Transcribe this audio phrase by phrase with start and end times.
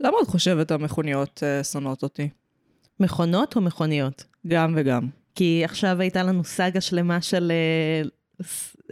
[0.00, 2.28] למה את חושבת המכוניות אה, שונאות אותי?
[3.00, 4.24] מכונות או מכוניות?
[4.46, 5.08] גם וגם.
[5.34, 8.08] כי עכשיו הייתה לנו סאגה שלמה של אה,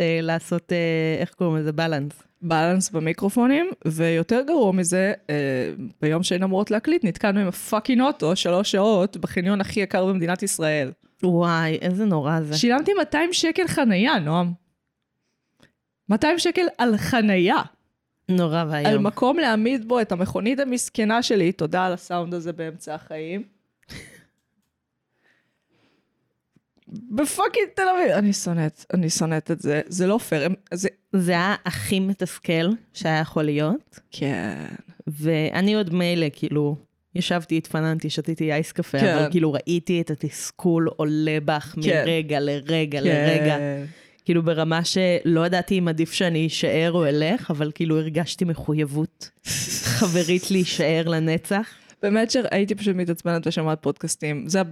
[0.01, 1.73] אה, לעשות, אה, איך קוראים לזה?
[1.73, 2.13] בלנס.
[2.43, 5.35] בלנס במיקרופונים, ויותר גרוע מזה, אה,
[6.03, 10.93] ביום שהיינו אמורות להקליט, נתקענו עם הפאקינג אוטו שלוש שעות בחניון הכי יקר במדינת ישראל.
[11.23, 12.59] וואי, איזה נורא זה.
[12.59, 14.53] שילמתי 200 שקל חנייה, נועם.
[16.09, 17.57] 200 שקל על חנייה.
[18.29, 19.06] נורא על ואיום.
[19.06, 23.43] מקום להעמיד בו את המכונית המסכנה שלי, תודה על הסאונד הזה באמצע החיים.
[26.89, 28.12] ב fucking תל אביב.
[28.12, 29.80] אני שונאת, אני שונאת את זה.
[29.87, 30.49] זה לא פייר.
[30.75, 30.89] זה...
[31.12, 34.65] זה היה הכי מתסכל שהיה יכול להיות, כן.
[35.07, 36.77] ואני עוד מילא, כאילו,
[37.15, 39.16] ישבתי, התפננתי, שתיתי אייס קפה, כן.
[39.16, 42.05] אבל כאילו ראיתי את התסכול עולה בך כן.
[42.07, 43.57] מרגע לרגע לרגע.
[44.27, 49.30] כאילו ברמה שלא ידעתי אם עדיף שאני אשאר או אלך, אבל כאילו הרגשתי מחויבות
[49.99, 51.69] חברית להישאר לנצח.
[52.02, 54.49] באמת שהייתי פשוט מתעצבנת ושמעת פודקאסטים.
[54.49, 54.63] זה,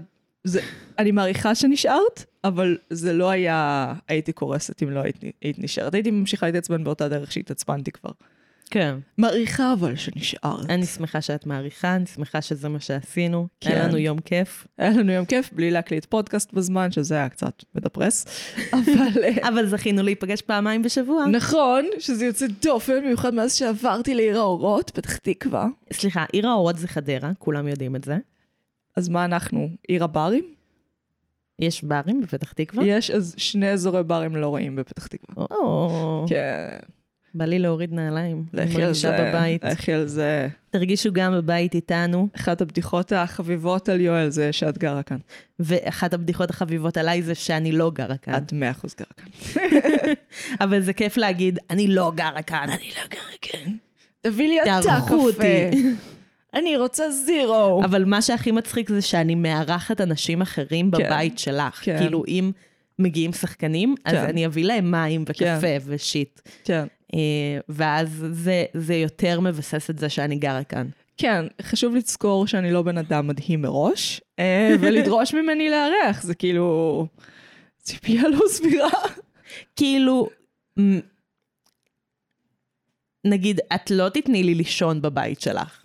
[0.45, 0.61] זה,
[0.99, 5.95] אני מעריכה שנשארת, אבל זה לא היה, הייתי קורסת אם לא היית, היית נשארת.
[5.95, 8.11] הייתי ממשיכה להתעצבן באותה דרך שהתעצבנתי כבר.
[8.71, 8.99] כן.
[9.19, 10.71] מעריכה אבל שנשארת.
[10.71, 13.49] אני שמחה שאת מעריכה, אני שמחה שזה מה שעשינו.
[13.61, 13.71] כן.
[13.71, 14.67] היה לנו יום כיף.
[14.79, 18.25] היה לנו יום כיף בלי להקליט פודקאסט בזמן, שזה היה קצת מדפרס.
[18.73, 21.27] אבל אה, אבל זכינו להיפגש פעמיים בשבוע.
[21.27, 25.67] נכון שזה יוצא דופן, במיוחד מאז שעברתי לעיר האורות, פתח תקווה.
[25.93, 28.19] סליחה, עיר האורות זה חדרה, כולם יודעים את זה.
[28.97, 29.69] אז מה אנחנו?
[29.89, 30.45] עיר הברים?
[31.59, 32.87] יש ברים בפתח תקווה?
[32.87, 35.47] יש אז שני אזורי ברים לא רעים בפתח תקווה.
[35.51, 36.79] או, כן.
[37.35, 38.45] בא לי להוריד נעליים.
[38.53, 39.17] לכי על זה.
[39.19, 39.65] בבית.
[39.65, 40.49] לכי על זה.
[40.71, 45.17] תרגישו גם בבית איתנו, אחת הבדיחות החביבות על יואל זה שאת גרה כאן.
[45.61, 48.35] ואחת הבדיחות החביבות עליי זה שאני לא גרה כאן.
[48.35, 49.63] את מאה אחוז גרה כאן.
[50.65, 52.67] אבל זה כיף להגיד, אני לא גרה כאן.
[52.69, 53.73] אני לא גרה כאן.
[54.21, 55.17] תביא לי אתה תערכו קפה.
[55.17, 55.71] אותי.
[56.55, 57.83] אני רוצה זירו.
[57.85, 61.07] אבל מה שהכי מצחיק זה שאני מארחת אנשים אחרים כן.
[61.07, 61.81] בבית שלך.
[61.83, 61.99] כן.
[61.99, 62.53] כאילו, אם
[62.99, 64.25] מגיעים שחקנים, אז כן.
[64.25, 65.55] אני אביא להם מים כן.
[65.57, 66.41] וקפה ושיט.
[66.65, 66.87] כן.
[67.15, 70.89] אה, ואז זה, זה יותר מבסס את זה שאני גרה כאן.
[71.17, 77.07] כן, חשוב לזכור שאני לא בן אדם מדהים מראש, אה, ולדרוש ממני לארח, זה כאילו
[77.79, 78.91] ציפייה לא סבירה.
[79.77, 80.29] כאילו,
[83.25, 85.85] נגיד, את לא תתני לי לישון בבית שלך.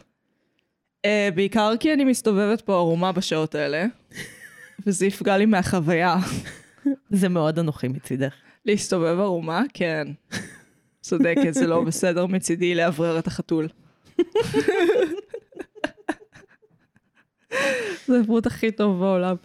[1.06, 3.86] אה, בעיקר כי אני מסתובבת פה ערומה בשעות האלה,
[4.86, 6.16] וזה יפגע לי מהחוויה.
[7.10, 8.34] זה מאוד אנוכי מצידך.
[8.66, 9.62] להסתובב ערומה?
[9.74, 10.08] כן.
[11.02, 13.68] צודקת, זה לא בסדר מצידי לאוורר את החתול.
[18.08, 19.36] זה הפרוט הכי טוב בעולם.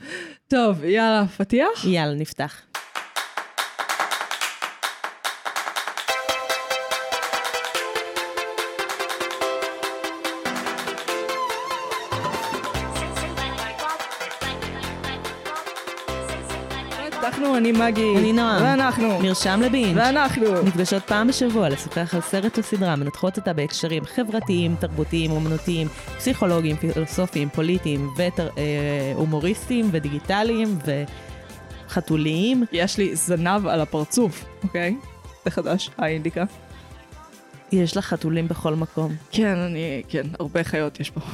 [0.48, 1.84] טוב, יאללה, פתיח?
[1.84, 2.60] יאללה, נפתח.
[17.54, 18.18] אנחנו, אני מגי.
[18.18, 18.62] אני נועם.
[18.62, 19.18] ואנחנו.
[19.18, 19.96] מרשם לבינג'.
[19.96, 20.62] ואנחנו.
[20.62, 25.88] נפגשות פעם בשבוע לשוחח על סרט או סדרה, מנתחות אותה בהקשרים חברתיים, תרבותיים, אומנותיים,
[26.18, 30.78] פסיכולוגיים, פילוסופיים, פוליטיים, והומוריסטיים, ודיגיטליים,
[31.88, 32.64] וחתוליים.
[32.72, 34.96] יש לי זנב על הפרצוף, אוקיי?
[35.44, 36.44] זה חדש, האינדיקה.
[37.72, 39.14] יש לך חתולים בכל מקום.
[39.30, 41.20] כן, אני, כן, הרבה חיות יש פה.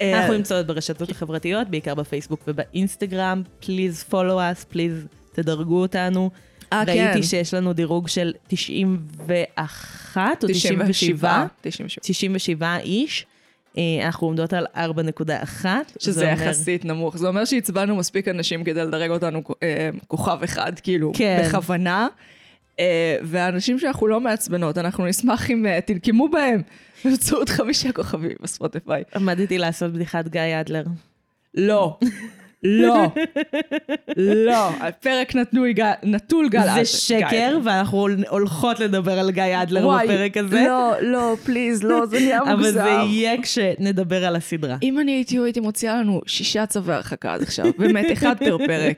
[0.00, 3.42] אה, אנחנו נמצאות ברשתות החברתיות, בעיקר בפייסבוק ובאינסטגרם.
[3.60, 4.92] פליז פולו אס, פליז
[5.32, 6.30] תדרגו אותנו.
[6.72, 6.92] אה, כן.
[6.92, 12.00] ראיתי שיש לנו דירוג של 91 או 97, 97.
[12.02, 13.26] 97 איש.
[13.78, 15.66] אה, אנחנו עומדות על 4.1.
[15.98, 17.16] שזה אומר- יחסית נמוך.
[17.18, 21.42] זה אומר שהצבענו מספיק אנשים כדי לדרג אותנו אה, כוכב אחד, כאילו, כן.
[21.48, 22.08] בכוונה.
[22.80, 22.84] אה,
[23.22, 26.62] והאנשים שאנחנו לא מעצבנות, אנחנו נשמח אם אה, תנקמו בהם
[27.04, 29.02] באמצעות חמישה כוכבים בספוטיפיי.
[29.16, 30.84] עמדתי לעשות בדיחת גיא אדלר.
[31.54, 31.98] לא.
[32.62, 33.06] לא.
[34.16, 34.68] לא.
[34.80, 36.84] הפרק נתנו יגע- נטול גל זה אדלר.
[36.84, 37.40] שקר, גיא.
[37.64, 40.64] ואנחנו הולכות לדבר על גיא אדלר וואי, בפרק הזה.
[40.68, 42.52] לא, לא, פליז, לא, זה נהיה מוגזם.
[42.52, 42.80] אבל זה
[43.10, 44.76] יהיה כשנדבר על הסדרה.
[44.82, 47.66] אם אני הייתי הייתי מוציאה לנו שישה צווי הרחקה עד עכשיו.
[47.78, 48.96] באמת, אחד פר פרק.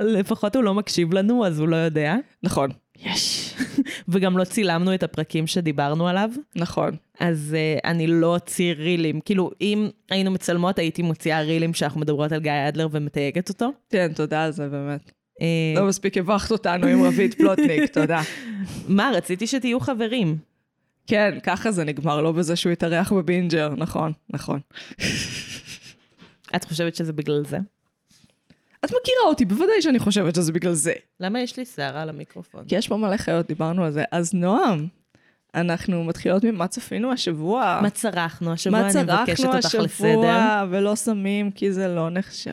[0.00, 2.16] לפחות הוא לא מקשיב לנו, אז הוא לא יודע.
[2.42, 2.70] נכון.
[3.02, 3.54] יש.
[4.08, 6.96] וגם לא צילמנו את הפרקים שדיברנו עליו, נכון.
[7.20, 9.20] אז uh, אני לא אוציא רילים.
[9.20, 13.70] כאילו, אם היינו מצלמות, הייתי מוציאה רילים שאנחנו מדברות על גיא אדלר ומתייגת אותו.
[13.90, 15.12] כן, תודה על זה, באמת.
[15.40, 18.22] אה, לא מספיק הבכת אותנו עם רבית פלוטניק, תודה.
[18.88, 20.36] מה, רציתי שתהיו חברים.
[21.06, 24.60] כן, ככה זה נגמר, לא בזה שהוא התארח בבינג'ר, נכון, נכון.
[26.56, 27.58] את חושבת שזה בגלל זה?
[28.86, 30.92] את מכירה אותי, בוודאי שאני חושבת שזה בגלל זה.
[31.20, 32.64] למה יש לי שערה על המיקרופון?
[32.68, 34.04] כי יש פה מלא חיות, דיברנו על זה.
[34.12, 34.86] אז נועם,
[35.54, 37.78] אנחנו מתחילות ממה צפינו השבוע.
[37.82, 38.80] מה צרחנו השבוע?
[38.80, 40.08] מה אני מבקשת צרכנו אותך לסדר.
[40.08, 42.52] השבוע ולא שמים כי זה לא נחשב.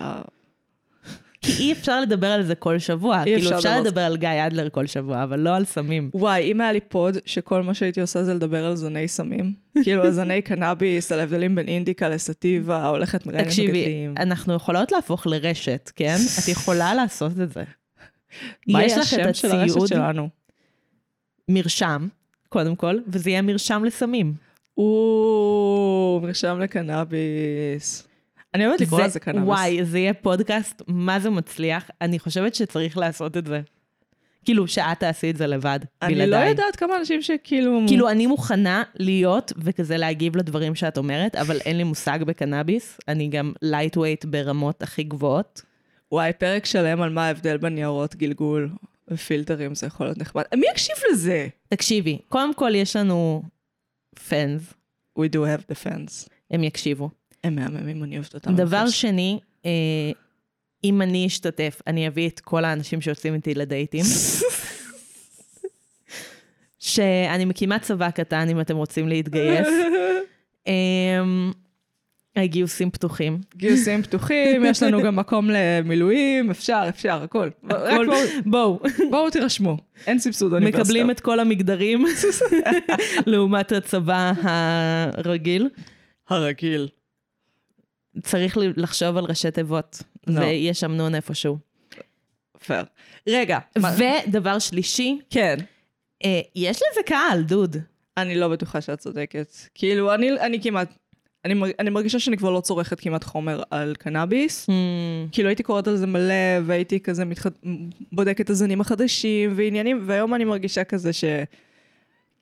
[1.44, 3.24] כי אי אפשר לדבר על זה כל שבוע.
[3.24, 6.10] אי כאילו, אפשר לדבר- על גיא אדלר כל שבוע, אבל לא על סמים.
[6.14, 9.54] וואי, אם היה לי פוד שכל מה שהייתי עושה זה לדבר על זני סמים,
[9.84, 14.16] כאילו על זני קנאביס, על ההבדלים בין אינדיקה לסטיבה, הולכת מראיינים תקשיבי, מגדלים.
[14.18, 16.16] אנחנו יכולות להפוך לרשת, כן?
[16.44, 17.64] את יכולה לעשות את זה.
[18.68, 20.30] מה יש לך את הציוד, שלנו?
[21.50, 22.08] מרשם,
[22.50, 24.34] קודם כל, וזה יהיה מרשם לסמים.
[24.78, 28.08] או, מרשם לקנאביס.
[28.54, 29.44] אני אוהבת לקרוא זה- לזה קנאביס.
[29.48, 31.90] וואי, זה יהיה פודקאסט, מה זה מצליח?
[32.02, 33.62] אני חושבת שצריך לעשות את זה.
[34.46, 36.46] כאילו, שאת תעשי את זה לבד, בלעדיי.
[36.46, 37.82] לא יודעת כמה אנשים שכאילו...
[37.88, 42.98] כאילו, אני מוכנה להיות וכזה להגיב לדברים שאת אומרת, אבל אין לי מושג בקנאביס.
[43.08, 45.62] אני גם lightweight ברמות הכי גבוהות.
[46.12, 48.70] וואי, פרק שלם על מה ההבדל בין ניירות גלגול
[49.08, 50.44] ופילטרים, זה יכול להיות נחמד.
[50.56, 51.48] מי יקשיב לזה?
[51.70, 53.44] תקשיבי, קודם כל יש לנו
[54.30, 54.74] פאנס,
[55.20, 56.30] We do have the fans.
[56.52, 57.10] הם יקשיבו.
[57.44, 58.56] הם מהממים, אני אוהבת אותם.
[58.56, 59.02] דבר ממש.
[59.02, 59.72] שני, אה,
[60.84, 64.04] אם אני אשתתף, אני אביא את כל האנשים שיוצאים איתי לדייטים.
[66.80, 69.68] שאני מקימה צבא קטן אם אתם רוצים להתגייס.
[70.68, 71.52] אמ,
[72.36, 73.38] הגיוסים פתוחים.
[73.56, 77.50] גיוסים פתוחים, יש לנו גם מקום למילואים, אפשר, אפשר, הכל.
[77.70, 78.80] הכל- בואו- בואו,
[79.12, 80.82] בואו תירשמו, אין סבסוד אוניברסיטה.
[80.84, 82.06] מקבלים את כל המגדרים
[83.26, 85.70] לעומת הצבא הרגיל.
[86.30, 86.88] הרגיל.
[88.22, 90.40] צריך לחשוב על ראשי תיבות, לא.
[90.40, 91.58] ויש אמנון איפשהו.
[92.66, 92.84] פייר.
[93.30, 93.96] רגע, מה-
[94.28, 95.58] ודבר שלישי, כן.
[96.26, 97.78] אה, יש לזה קהל, דוד.
[98.18, 99.54] אני לא בטוחה שאת צודקת.
[99.76, 100.90] כאילו, אני, אני כמעט,
[101.46, 104.70] אני, אני מרגישה שאני כבר לא צורכת כמעט חומר על קנאביס.
[105.32, 106.34] כאילו הייתי קוראת על זה מלא,
[106.66, 107.46] והייתי כזה מתח...
[108.12, 111.24] בודקת את הזנים החדשים ועניינים, והיום אני מרגישה כזה ש...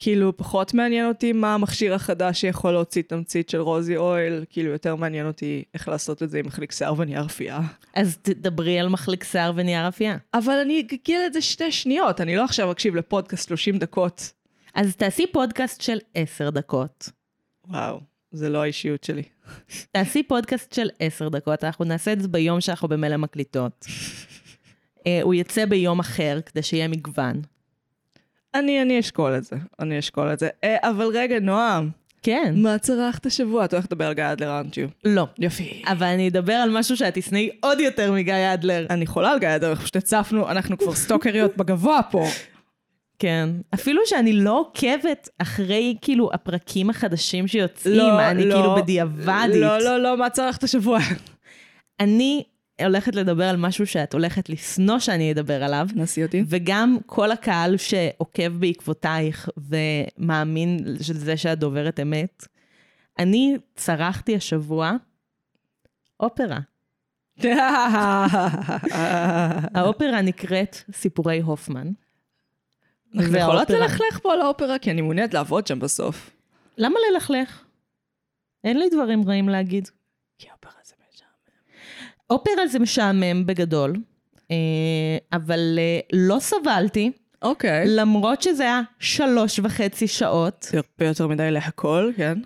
[0.02, 4.96] כאילו פחות מעניין אותי מה המכשיר החדש שיכול להוציא תמצית של רוזי אויל, כאילו יותר
[4.96, 7.60] מעניין אותי איך לעשות את זה עם מחליק שיער ונייר רפייה.
[7.94, 10.16] אז תדברי על מחליק שיער ונייר אפייה.
[10.34, 14.32] אבל אני אגיע לזה שתי שניות, אני לא עכשיו אקשיב לפודקאסט 30 דקות.
[14.74, 17.10] אז תעשי פודקאסט של עשר דקות.
[17.68, 18.00] וואו,
[18.32, 19.22] זה לא האישיות שלי.
[19.92, 23.86] תעשי פודקאסט של עשר דקות, אנחנו נעשה את זה ביום שאנחנו במילא מקליטות.
[25.06, 27.42] אה, הוא יצא ביום אחר, כדי שיהיה מגוון.
[28.54, 30.48] אני, אני אשקול את זה, אני אשקול את זה.
[30.64, 31.90] אה, אבל רגע, נועם,
[32.22, 32.54] כן.
[32.56, 33.64] מה צרכת השבוע?
[33.64, 34.88] את הולכת לדבר על גיא אדלר, אנטיו.
[35.04, 35.26] לא.
[35.38, 35.82] יופי.
[35.86, 38.86] אבל אני אדבר על משהו שאת תשנאי עוד יותר מגיא אדלר.
[38.90, 42.26] אני חולה על גיא אדלר, פשוט הצפנו, אנחנו כבר סטוקריות בגבוה פה.
[43.18, 43.48] כן.
[43.74, 49.54] אפילו שאני לא עוקבת אחרי, כאילו, הפרקים החדשים שיוצאים, אני כאילו בדיעבדית.
[49.54, 50.98] לא, לא, לא, מה צרכת השבוע?
[52.00, 52.44] אני
[52.80, 56.44] הולכת לדבר על משהו שאת הולכת לשנוא שאני אדבר עליו, נסי אותי.
[56.48, 62.46] וגם כל הקהל שעוקב בעקבותייך ומאמין שזה שאת דוברת אמת.
[63.18, 64.92] אני צרכתי השבוע
[66.20, 66.58] אופרה.
[69.74, 71.88] האופרה נקראת סיפורי הופמן.
[73.14, 76.30] אנחנו יכולות ללכלך פה על האופרה, כי אני מעוניינת לעבוד שם בסוף.
[76.78, 77.64] למה ללכלך?
[78.64, 79.88] אין לי דברים רעים להגיד.
[80.38, 81.28] כי האופרה זה משעמם.
[82.32, 83.96] אופרה זה משעמם בגדול,
[84.50, 84.56] אה,
[85.32, 87.12] אבל אה, לא סבלתי,
[87.42, 87.84] אוקיי.
[87.86, 92.38] למרות שזה היה שלוש וחצי שעות, זה הרבה יותר מדי להכל, כן?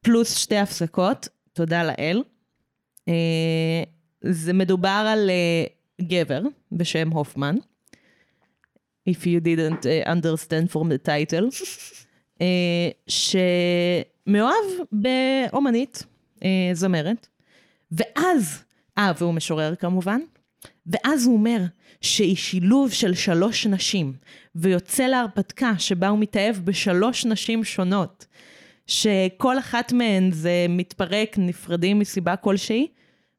[0.00, 2.22] פלוס שתי הפסקות, תודה לאל.
[3.08, 3.82] אה,
[4.20, 5.30] זה מדובר על
[6.02, 6.40] גבר
[6.72, 7.56] בשם הופמן,
[9.10, 11.64] if you didn't understand from the title,
[14.26, 16.06] שמאוהב באומנית,
[16.72, 17.28] זמרת,
[17.92, 18.63] ואז,
[18.98, 20.20] אה, והוא משורר כמובן,
[20.86, 21.58] ואז הוא אומר
[22.00, 24.12] שהיא שילוב של שלוש נשים,
[24.54, 28.26] ויוצא להרפתקה שבה הוא מתאהב בשלוש נשים שונות,
[28.86, 32.86] שכל אחת מהן זה מתפרק, נפרדים מסיבה כלשהי,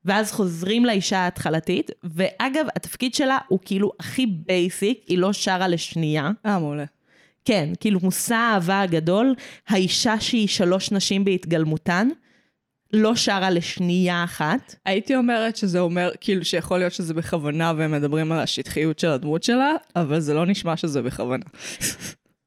[0.06, 6.32] ואז חוזרים לאישה ההתחלתית, ואגב, התפקיד שלה הוא כאילו הכי בייסיק, היא לא שרה לשנייה.
[6.46, 6.86] אה, מעולה.
[7.46, 9.36] כן, כאילו מושא האהבה הגדול,
[9.68, 12.10] האישה שהיא שלוש נשים בהתגלמותן,
[12.96, 14.76] לא שרה לשנייה אחת.
[14.86, 19.44] הייתי אומרת שזה אומר, כאילו שיכול להיות שזה בכוונה והם מדברים על השטחיות של הדמות
[19.44, 21.46] שלה, אבל זה לא נשמע שזה בכוונה.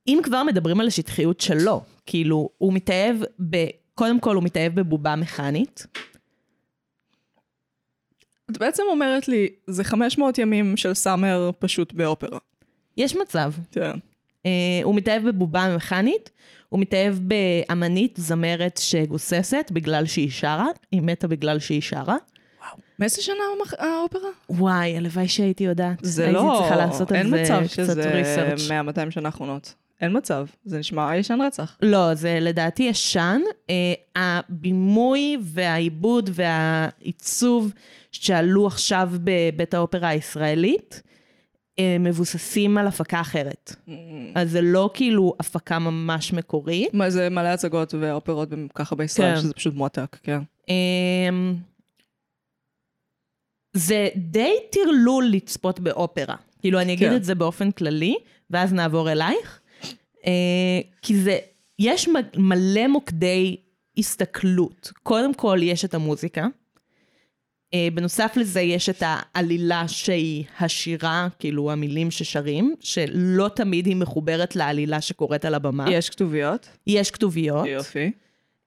[0.09, 3.17] אם כבר מדברים על השטחיות שלו, כאילו, הוא מתאהב
[3.51, 3.57] ב...
[3.95, 5.87] קודם כל, הוא מתאהב בבובה מכנית.
[8.51, 12.39] את בעצם אומרת לי, זה 500 ימים של סאמר פשוט באופרה.
[12.97, 13.53] יש מצב.
[13.71, 13.93] כן.
[14.47, 14.51] Uh,
[14.85, 16.31] הוא מתאהב בבובה מכנית,
[16.69, 22.17] הוא מתאהב באמנית זמרת שגוססת בגלל שהיא שרה, היא מתה בגלל שהיא שרה.
[22.99, 24.31] מאיזה שנה המח- האופרה?
[24.51, 25.99] וואי, הלוואי שהייתי יודעת.
[26.03, 28.71] זה הייתי לא, צריכה לעשות על אין זה מצב שזה ריסרצ'.
[28.71, 29.75] 100-200 שנה האחרונות.
[30.01, 31.77] אין מצב, זה נשמע ישן רצח.
[31.83, 33.41] לא, זה לדעתי ישן.
[33.71, 33.75] אה,
[34.17, 37.73] הבימוי והעיבוד והעיצוב
[38.13, 41.08] שעלו עכשיו בבית האופרה הישראלית, אה,
[42.01, 43.77] מבוססים על הפקה אחרת.
[44.35, 46.95] אז זה לא כאילו הפקה ממש מקורית.
[46.95, 49.41] מה זה מלא הצגות ואופרות ככה בישראל, כן.
[49.41, 50.39] שזה פשוט מועתק, כן.
[50.69, 51.55] אמ,
[53.73, 56.37] זה די טרלול לצפות באופרה.
[56.61, 57.17] כאילו, אני אגיד כן.
[57.17, 58.17] את זה באופן כללי,
[58.51, 59.61] ואז נעבור אלייך.
[60.27, 61.39] אה, כי זה,
[61.79, 63.57] יש מלא מוקדי
[63.99, 64.93] הסתכלות.
[65.03, 66.47] קודם כל, יש את המוזיקה.
[67.75, 74.57] אה, בנוסף לזה, יש את העלילה שהיא השירה, כאילו המילים ששרים, שלא תמיד היא מחוברת
[74.57, 75.85] לעלילה שקורית על הבמה.
[75.91, 76.69] יש כתוביות.
[76.87, 77.67] יש כתוביות.
[77.67, 78.11] יופי.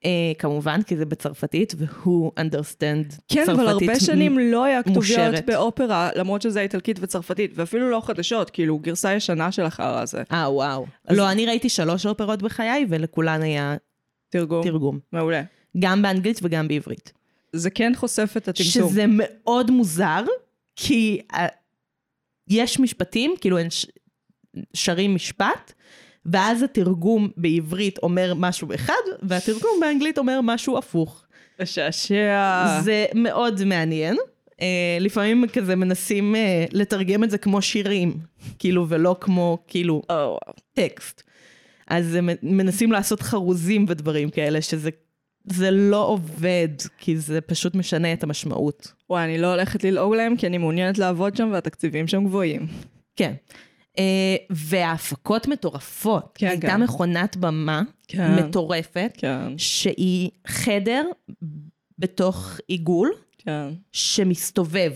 [0.06, 4.98] אה, כמובן, כי זה בצרפתית, והוא understand כן, צרפתית אבל הרבה שנים לא היה כתוביות
[4.98, 5.46] מושרת.
[5.46, 10.24] באופרה, למרות שזה איטלקית וצרפתית, ואפילו לא חדשות, כאילו גרסה ישנה של החרא הזה.
[10.32, 10.86] אה, וואו.
[11.08, 13.76] אז- לא, אני ראיתי שלוש אופרות בחיי, ולכולן היה
[14.30, 14.64] תרגום.
[14.64, 15.00] תרגום.
[15.14, 15.42] מעולה.
[15.80, 17.14] גם באנגלית וגם בעברית.
[17.54, 18.72] זה כן חושף את הטמטום.
[18.72, 20.24] שזה מאוד מוזר,
[20.76, 21.38] כי uh,
[22.50, 23.86] יש משפטים, כאילו הם ש...
[24.74, 25.74] שרים משפט,
[26.26, 31.26] ואז התרגום בעברית אומר משהו אחד, והתרגום באנגלית אומר משהו הפוך.
[31.62, 32.82] משעשע.
[32.84, 34.18] זה מאוד מעניין.
[34.52, 34.64] Uh,
[35.00, 38.18] לפעמים כזה מנסים uh, לתרגם את זה כמו שירים,
[38.60, 40.38] כאילו, ולא כמו, כאילו, וואו.
[40.74, 41.24] טקסט.
[41.88, 44.90] אז הם מנסים לעשות חרוזים ודברים כאלה, שזה
[45.46, 46.68] זה לא עובד,
[46.98, 48.94] כי זה פשוט משנה את המשמעות.
[49.10, 52.68] וואי, אני לא הולכת ללעוג להם, כי אני מעוניינת לעבוד שם והתקציבים שם גבוהים.
[53.16, 53.34] כן.
[53.98, 54.02] Uh,
[54.50, 56.32] וההפקות מטורפות.
[56.36, 56.84] כן, הייתה כן.
[56.84, 58.36] מכונת במה כן.
[58.36, 61.04] מטורפת, כן, שהיא חדר
[62.00, 63.68] בתוך עיגול כן.
[63.92, 64.94] שמסתובב.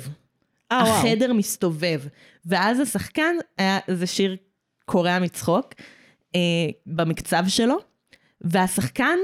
[0.72, 0.96] אה, וואו.
[0.96, 2.02] החדר מסתובב.
[2.46, 4.38] ואז השחקן, היה, זה שיר
[4.86, 5.74] קורע מצחוק,
[6.36, 6.40] אה,
[6.86, 7.78] במקצב שלו,
[8.42, 9.18] והשחקן,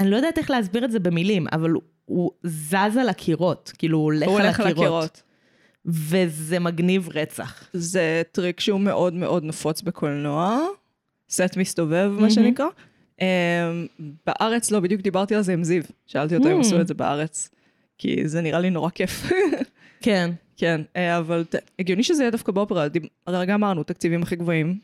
[0.00, 3.98] אני לא יודעת איך להסביר את זה במילים, אבל הוא, הוא זז על הקירות, כאילו
[3.98, 5.22] הוא הולך, הוא על, הולך על הקירות.
[5.86, 7.68] וזה מגניב רצח.
[7.72, 10.60] זה טריק שהוא מאוד מאוד נפוץ בקולנוע.
[11.30, 12.30] סט מסתובב, מה מהמם.
[12.30, 12.66] שנקרא.
[13.20, 13.22] Um,
[14.26, 15.82] בארץ לא, בדיוק דיברתי על זה עם זיו.
[16.06, 16.60] שאלתי אותו אם Mm.
[16.60, 17.50] עשו את זה בארץ.
[17.98, 19.30] כי זה נראה לי נורא כיף.
[20.02, 20.30] כן.
[20.56, 22.88] כן, אה, אבל ת- הגיוני שזה יהיה דווקא באופרה.
[22.88, 24.78] דיב- הרי רגע אמרנו, תקציבים הכי גבוהים.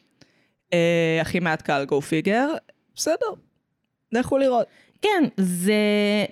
[0.73, 2.59] אה, הכי מעט קל, go figure.
[2.97, 3.27] בסדר,
[4.13, 4.67] לכו לראות.
[5.05, 5.75] כן, זה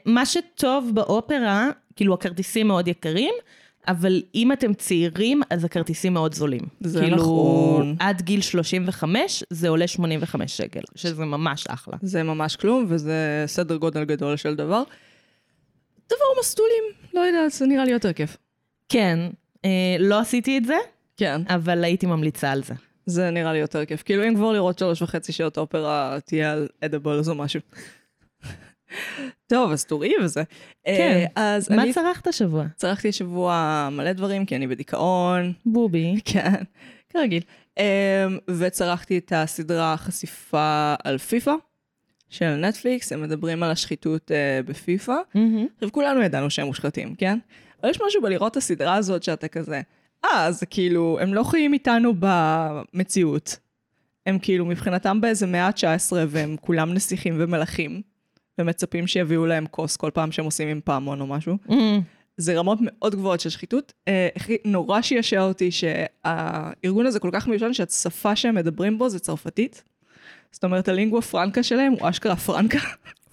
[0.07, 3.35] מה שטוב באופרה, כאילו הכרטיסים מאוד יקרים,
[3.89, 6.61] אבל אם אתם צעירים, אז הכרטיסים מאוד זולים.
[6.81, 7.97] זה כאילו, נכון.
[7.99, 11.97] עד גיל 35 זה עולה 85 שקל, שזה ממש אחלה.
[12.03, 14.83] זה ממש כלום, וזה סדר גודל גדול של דבר.
[16.07, 18.37] דבר מסטולים, לא יודעת, זה נראה לי יותר כיף.
[18.89, 19.19] כן,
[19.65, 20.77] אה, לא עשיתי את זה,
[21.17, 21.43] כן.
[21.49, 22.75] אבל הייתי ממליצה על זה.
[23.07, 24.03] זה נראה לי יותר כיף.
[24.03, 27.61] כאילו, אם כבר לראות שלוש וחצי שעות אופרה, תהיה על אדבלס או משהו.
[29.47, 30.43] טוב, אז תורי וזה.
[30.85, 31.25] כן.
[31.37, 32.65] אה, אז מה אני צרכת השבוע?
[32.77, 35.53] צרכתי השבוע מלא דברים, כי אני בדיכאון.
[35.67, 36.21] בובי.
[36.25, 36.63] כן,
[37.09, 37.43] כרגיל.
[37.79, 37.83] Um,
[38.51, 41.55] וצרכתי את הסדרה חשיפה על פיפא
[42.29, 45.17] של נטפליקס, הם מדברים על השחיתות uh, בפיפא.
[45.35, 45.67] מהמם.
[45.75, 47.39] עכשיו, כולנו ידענו שהם מושחתים, כן?
[47.83, 49.81] אבל יש משהו בלראות את הסדרה הזאת שאתה כזה,
[50.25, 53.59] אה, זה כאילו, הם לא חיים איתנו במציאות.
[54.27, 58.03] הם כאילו, מבחינתם באיזה מאה ה-19, והם כולם נסיכים ומלכים,
[58.61, 61.57] ומצפים שיביאו להם כוס כל פעם שהם עושים עם פעמון או משהו.
[61.69, 62.01] מהמם.
[62.37, 63.93] זה רמות מאוד גבוהות של שחיתות.
[64.09, 64.29] אה,
[64.65, 69.83] נורא שישע אותי שהארגון הזה כל כך מיושן שהשפה שהם מדברים בו זה צרפתית.
[70.53, 72.79] זאת אומרת, הלינגואה פרנקה שלהם הוא אשכרה פרנקה.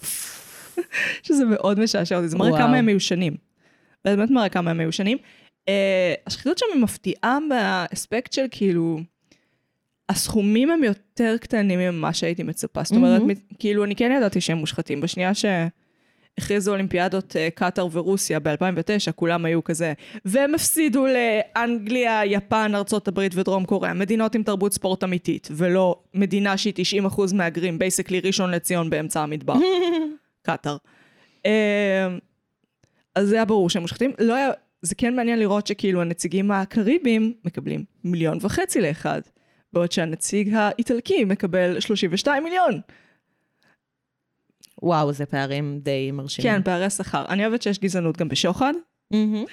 [1.24, 2.58] שזה מאוד משעשע אותי, זה מראה.
[2.58, 3.36] כמה הם מיושנים.
[4.06, 5.18] באמת מראה כמה הם מיושנים.
[5.68, 9.00] אה, השחיתות שם היא מפתיעה באספקט של כאילו,
[10.10, 12.84] הסכומים הם יותר קטנים ממה שהייתי מצפה.
[12.84, 13.22] זאת אומרת.
[13.22, 15.01] מ- כאילו, אני כן ידעתי שהם מושחתים.
[15.01, 19.94] בשנייה שהכריזו אולימפיאדות אה, קטאר ורוסיה ב-2009, כולם היו כזה,
[20.25, 26.58] והם הפסידו לאנגליה, יפן, ארצות הברית ודרום קוריאה, מדינות עם תרבות ספורט אמיתית, ולא מדינה
[26.58, 26.74] שהיא
[27.08, 29.56] 90% מהגרים, בייסקלי ראשון לציון באמצע המדבר.
[30.48, 30.78] קטאר.
[31.46, 32.08] אה,
[33.16, 34.12] אז זה היה ברור שהם מושחתים.
[34.20, 34.50] לא היה,
[34.82, 39.22] זה כן מעניין לראות שכאילו הנציגים הקריביים מקבלים מיליון וחצי לאחד,
[39.74, 42.82] בעוד שהנציג האיטלקי מקבל 32 מיליון.
[44.84, 46.52] וואו, זה פערים די מרשימים.
[46.52, 47.26] כן, פערי שכר.
[47.30, 48.74] אני אוהבת שיש גזענות גם בשוחד.
[49.12, 49.46] מהמם.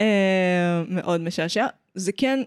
[0.00, 1.66] אה, מאוד משעשע.
[1.94, 2.42] זה כן,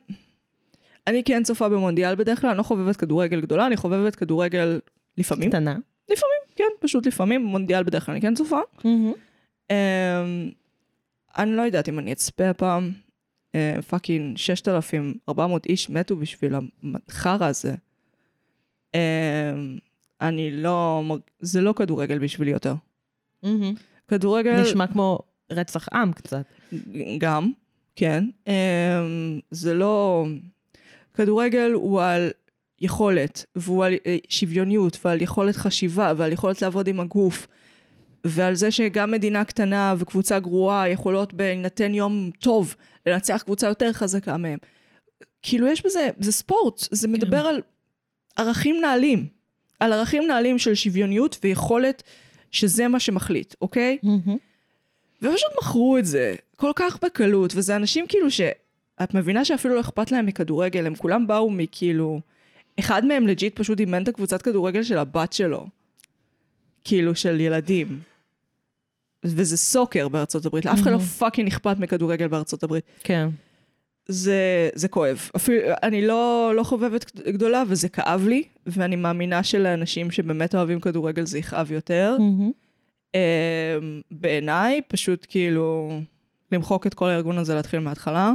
[1.07, 4.79] אני כן צופה במונדיאל בדרך כלל, אני לא חובבת כדורגל גדולה, אני חובבת כדורגל
[5.17, 5.49] לפעמים.
[5.49, 5.77] קטנה.
[6.09, 8.59] לפעמים, כן, פשוט לפעמים, במונדיאל בדרך כלל אני כן צופה.
[8.83, 9.13] מהמם.
[9.71, 9.75] אמ,
[11.37, 12.91] אני לא יודעת אם אני אצפה הפעם.
[13.55, 16.53] אה, פאקינג 6,400 איש מתו בשביל
[17.09, 17.75] החרא הזה.
[20.21, 21.03] אני לא,
[21.39, 22.73] זה לא כדורגל בשבילי יותר.
[23.43, 23.73] מהמם.
[24.07, 25.19] כדורגל, נשמע כמו
[25.51, 26.45] רצח עם קצת.
[27.17, 27.51] גם,
[27.95, 28.25] כן.
[29.51, 30.25] זה לא...
[31.13, 32.31] כדורגל הוא על
[32.81, 33.93] יכולת, והוא על
[34.29, 37.47] שוויוניות, ועל יכולת חשיבה, ועל יכולת לעבוד עם הגוף,
[38.23, 42.75] ועל זה שגם מדינה קטנה וקבוצה גרועה יכולות בהינתן יום טוב
[43.05, 44.57] לנצח קבוצה יותר חזקה מהם.
[45.41, 47.61] כאילו יש בזה, זה ספורט, זה מדבר על
[48.35, 49.27] ערכים נעלים,
[49.79, 52.03] על ערכים נעלים של שוויוניות ויכולת
[52.51, 53.97] שזה מה שמחליט, אוקיי?
[54.03, 54.37] מהמם.
[55.21, 58.41] ופשוט מכרו את זה כל כך בקלות, וזה אנשים כאילו ש...
[59.03, 62.19] את מבינה שאפילו לא אכפת להם מכדורגל, הם כולם באו מכאילו...
[62.79, 65.67] אחד מהם legit פשוט אימן את הקבוצת כדורגל של הבת שלו.
[66.83, 67.99] כאילו, של ילדים.
[69.23, 72.83] וזה soccer בארצות הברית, לאף אחד לא fucking אכפת מכדורגל בארצות הברית.
[73.03, 73.29] כן.
[74.07, 75.29] זה, זה כואב.
[75.35, 81.25] אפילו, אני לא, לא חובבת גדולה, וזה כאב לי, ואני מאמינה שלאנשים שבאמת אוהבים כדורגל
[81.25, 82.15] זה יכאב יותר.
[82.19, 82.51] מהמם.
[83.15, 85.99] אמ, בעיניי, פשוט כאילו,
[86.51, 88.33] למחוק את כל הארגון הזה, להתחיל מההתחלה.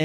[0.00, 0.04] אמ,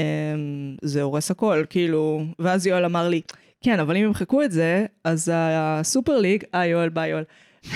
[0.82, 3.20] זה הורס הכל, כאילו, ואז יואל אמר לי,
[3.60, 7.24] כן, אבל אם ימחקו את זה, אז ה Super League, אה, יואל, ביי, יואל.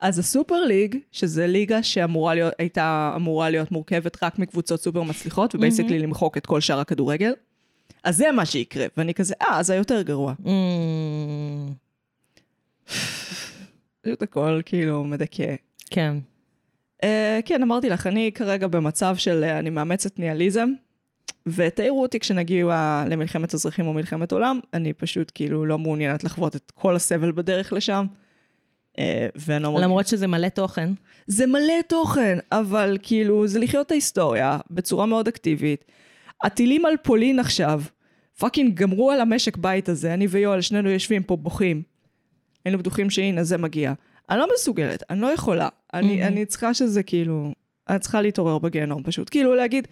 [0.00, 5.02] אז ה Super League, שזה ליגה שאמורה להיות, הייתה אמורה להיות מורכבת רק מקבוצות סופר
[5.02, 7.32] מצליחות, ו basically למחוק את כל שאר הכדורגל,
[8.04, 8.86] אז זה מה שיקרה.
[8.96, 10.34] ואני כזה, אה, אז זה יותר גרוע.
[10.38, 11.72] מהמם.
[14.00, 15.54] פשוט הכל כאילו מדכא.
[15.90, 16.16] כן.
[17.02, 17.06] Uh,
[17.44, 20.70] כן, אמרתי לך, אני כרגע במצב של uh, אני מאמצת ניהיליזם,
[21.46, 26.72] ותעירו אותי כשנגיע למלחמת אזרחים או מלחמת עולם, אני פשוט כאילו לא מעוניינת לחוות את
[26.74, 28.06] כל הסבל בדרך לשם.
[28.96, 29.00] Uh,
[29.36, 29.78] ואני לא.
[29.80, 30.90] למרות שזה מלא תוכן.
[31.26, 35.84] זה מלא תוכן, אבל כאילו, זה לחיות את ההיסטוריה בצורה מאוד אקטיבית.
[36.44, 37.82] הטילים על פולין עכשיו,
[38.38, 41.82] fucking גמרו על המשק בית הזה, אני ויואל, שנינו יושבים פה בוכים.
[42.64, 43.92] היינו בטוחים שהנה, זה מגיע.
[44.30, 45.68] אני לא מסוגלת, אני לא יכולה.
[45.94, 47.52] אני, אני צריכה שזה כאילו,
[47.88, 49.30] אני צריכה להתעורר בגיהנום פשוט.
[49.30, 49.88] כאילו להגיד,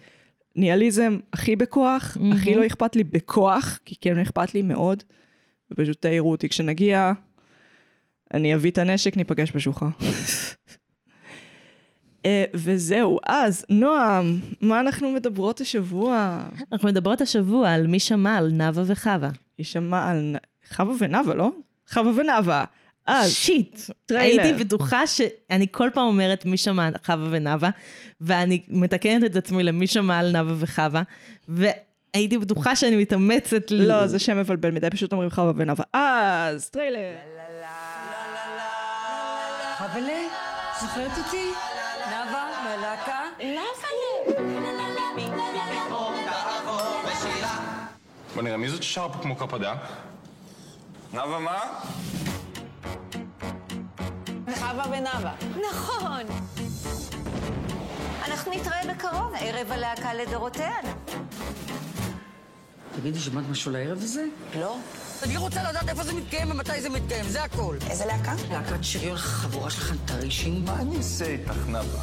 [0.55, 5.03] ניאליזם הכי בכוח, הכי לא אכפת לי בכוח, כי כן אכפת לי מאוד,
[5.71, 7.11] ופשוט תעירו אותי כשנגיע,
[8.33, 9.89] אני אביא את הנשק, ניפגש בשוחה.
[12.25, 16.43] אה, וזהו, אז, נועם, מה אנחנו מדברות השבוע?
[16.71, 19.29] אנחנו מדברות השבוע על מי שמע על נאוה וחווה.
[19.59, 20.35] יישמע על נ-
[20.75, 21.51] חווה ונאווה, לא?
[21.93, 22.65] חווה ונאווה.
[23.07, 23.79] אז, shit.
[24.05, 24.43] טריילר.
[24.43, 27.69] הייתי בטוחה שאני כל פעם אומרת מי שמע על חווה ונאווה,
[28.21, 31.01] ואני מתקנת את עצמי למי שמע על נאווה וחווה,
[31.47, 33.75] והייתי בטוחה שאני מתאמצת ל...
[33.87, 35.85] לא, זה שם מבלבל מדי, פשוט אומרים חווה ונאווה.
[35.93, 36.99] אז, טריילר.
[39.79, 40.27] חווה'לה,
[40.81, 41.51] זוכרת אותי?
[42.09, 43.23] נאוה מהלהקה?
[48.35, 49.75] בוא נראה, מי זאת ששרה פה כמו קרפדה?
[51.13, 51.59] נאוה מה?
[54.55, 55.35] חווה ונאווה.
[55.71, 56.23] נכון.
[58.27, 60.85] אנחנו נתראה בקרוב, ערב הלהקה לדורותיהן.
[62.95, 64.25] תגידי, שמעת משהו לערב הזה?
[64.59, 64.77] לא.
[65.23, 67.77] אני רוצה לדעת איפה זה מתקיים ומתי זה מתקיים, זה הכל.
[67.89, 68.33] איזה להקה?
[68.49, 70.65] להקת שריון חבורה שלכם טרישים.
[70.65, 72.01] מה אני אעשה איתך, נאוה?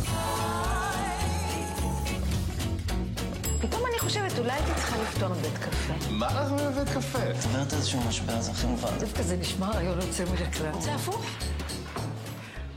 [3.61, 6.11] פתאום אני חושבת, אולי הייתי צריכה לפתור בית קפה.
[6.11, 7.19] מה לך בבית קפה?
[7.45, 8.99] עוברת איזשהו משבר, זה הכי מובן.
[8.99, 10.81] דווקא זה נשמע רעיון יוצא מן הכלל.
[10.81, 11.27] זה הפוך.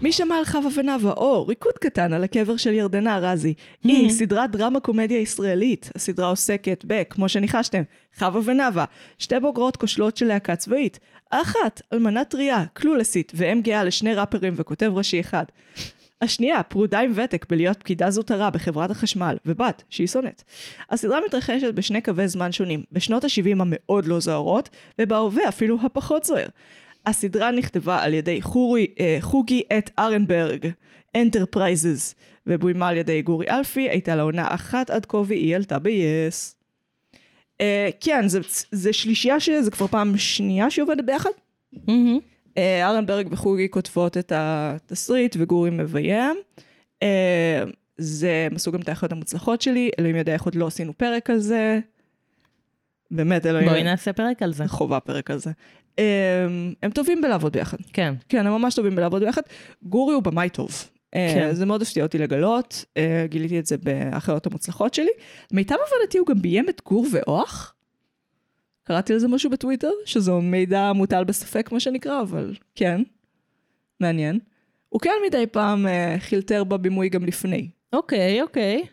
[0.02, 4.52] מי שמע על חווה ונאווה, או ריקוד קטן על הקבר של ירדנה ארזי, היא סדרת
[4.52, 5.92] דרמה קומדיה ישראלית.
[5.96, 7.82] הסדרה עוסקת ב, כמו שניחשתם,
[8.18, 8.86] חווה ונאווה,
[9.18, 11.00] שתי בוגרות כושלות של להקה צבאית.
[11.32, 15.44] האחת, אלמנה טריה, קלולסית, ואם גאה לשני ראפרים וכותב ראשי אחד.
[16.22, 20.44] השנייה, פרודה עם ותק בלהיות פקידה זוטרה בחברת החשמל, ובת, שהיא שונאת.
[20.90, 24.70] הסדרה מתרחשת בשני קווי זמן שונים, בשנות ה-70 המאוד לא זוהרות,
[25.02, 26.48] ובהווה אפילו הפחות זוהר.
[27.06, 30.68] הסדרה נכתבה על ידי חורי, אה, חוגי את ארנברג,
[31.18, 32.16] enterprises,
[32.48, 36.60] ובוימה על ידי גורי אלפי, הייתה לה עונה אחת עד כה והיא עלתה ב-yes.
[37.62, 38.40] אה, כן, זה,
[38.72, 41.30] זה שלישייה שזה כבר פעם שנייה שהיא עובדת ביחד.
[41.88, 42.20] מהמם.
[42.58, 46.36] אה, ארנברג וחוגי כותבות את התסריט וגורי מביים.
[47.04, 47.64] אה,
[47.98, 51.30] זה, הם עשו גם את האחיות המוצלחות שלי, אלוהים יודע איך עוד לא עשינו פרק
[51.30, 51.80] על זה.
[53.12, 54.68] באמת, אלוהים, בואי נעשה פרק על זה.
[54.68, 55.52] חובה פרק על זה.
[56.00, 56.48] אה,
[56.84, 57.78] הם טובים בלעבוד ביחד.
[57.94, 58.14] כן.
[58.30, 59.42] כן, הם ממש טובים בלעבוד ביחד.
[59.84, 60.90] גורי הוא במאי טוב.
[61.12, 61.32] כן.
[61.34, 61.54] כן.
[61.54, 65.12] זה מאוד הפתיע אותי לגלות, אה, גיליתי את זה באחיות המוצלחות שלי.
[65.52, 67.76] מיטב הבנתי הוא גם ביים את גור ואוח.
[68.84, 73.02] קראתי על זה משהו בטוויטר, שזו מידע מוטל בספק מה שנקרא, אבל כן,
[74.00, 74.40] מעניין.
[74.90, 77.70] הוא כן מדי פעם אה, חילטר בבימוי גם לפני.
[77.94, 78.84] אוקיי, אוקיי.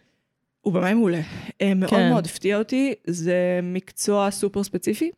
[0.60, 1.20] הוא במאי מעולה.
[1.60, 2.08] אה, מאוד כן.
[2.08, 5.10] מאוד הפתיע אותי, זה מקצוע סופר ספציפי.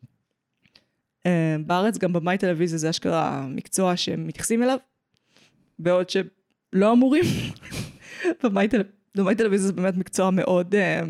[1.26, 4.78] אה, בארץ גם במאי טלוויזיה זה אשכרה מקצוע שמתייחסים אליו,
[5.78, 7.24] בעוד שלא אמורים.
[8.42, 8.82] במאי טל-
[9.16, 11.00] במאי טלוויזיה זה באמת מקצוע מאוד, אה,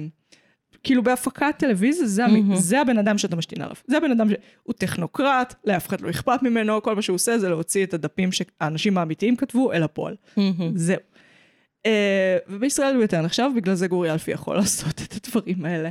[0.83, 3.77] כאילו בהפקת טלוויזיה זה, המ- זה הבן אדם שאתה משתין עליו.
[3.87, 7.49] זה הבן אדם שהוא טכנוקרט, לאף אחד לא אכפת ממנו, כל מה שהוא עושה זה
[7.49, 10.17] להוציא את הדפים שהאנשים האמיתיים כתבו אל הפועל.
[10.75, 10.97] זהו.
[11.87, 11.91] Uh,
[12.49, 15.89] ובישראל הוא יותר נחשב, בגלל זה גורי אלפי יכול לעשות את הדברים האלה,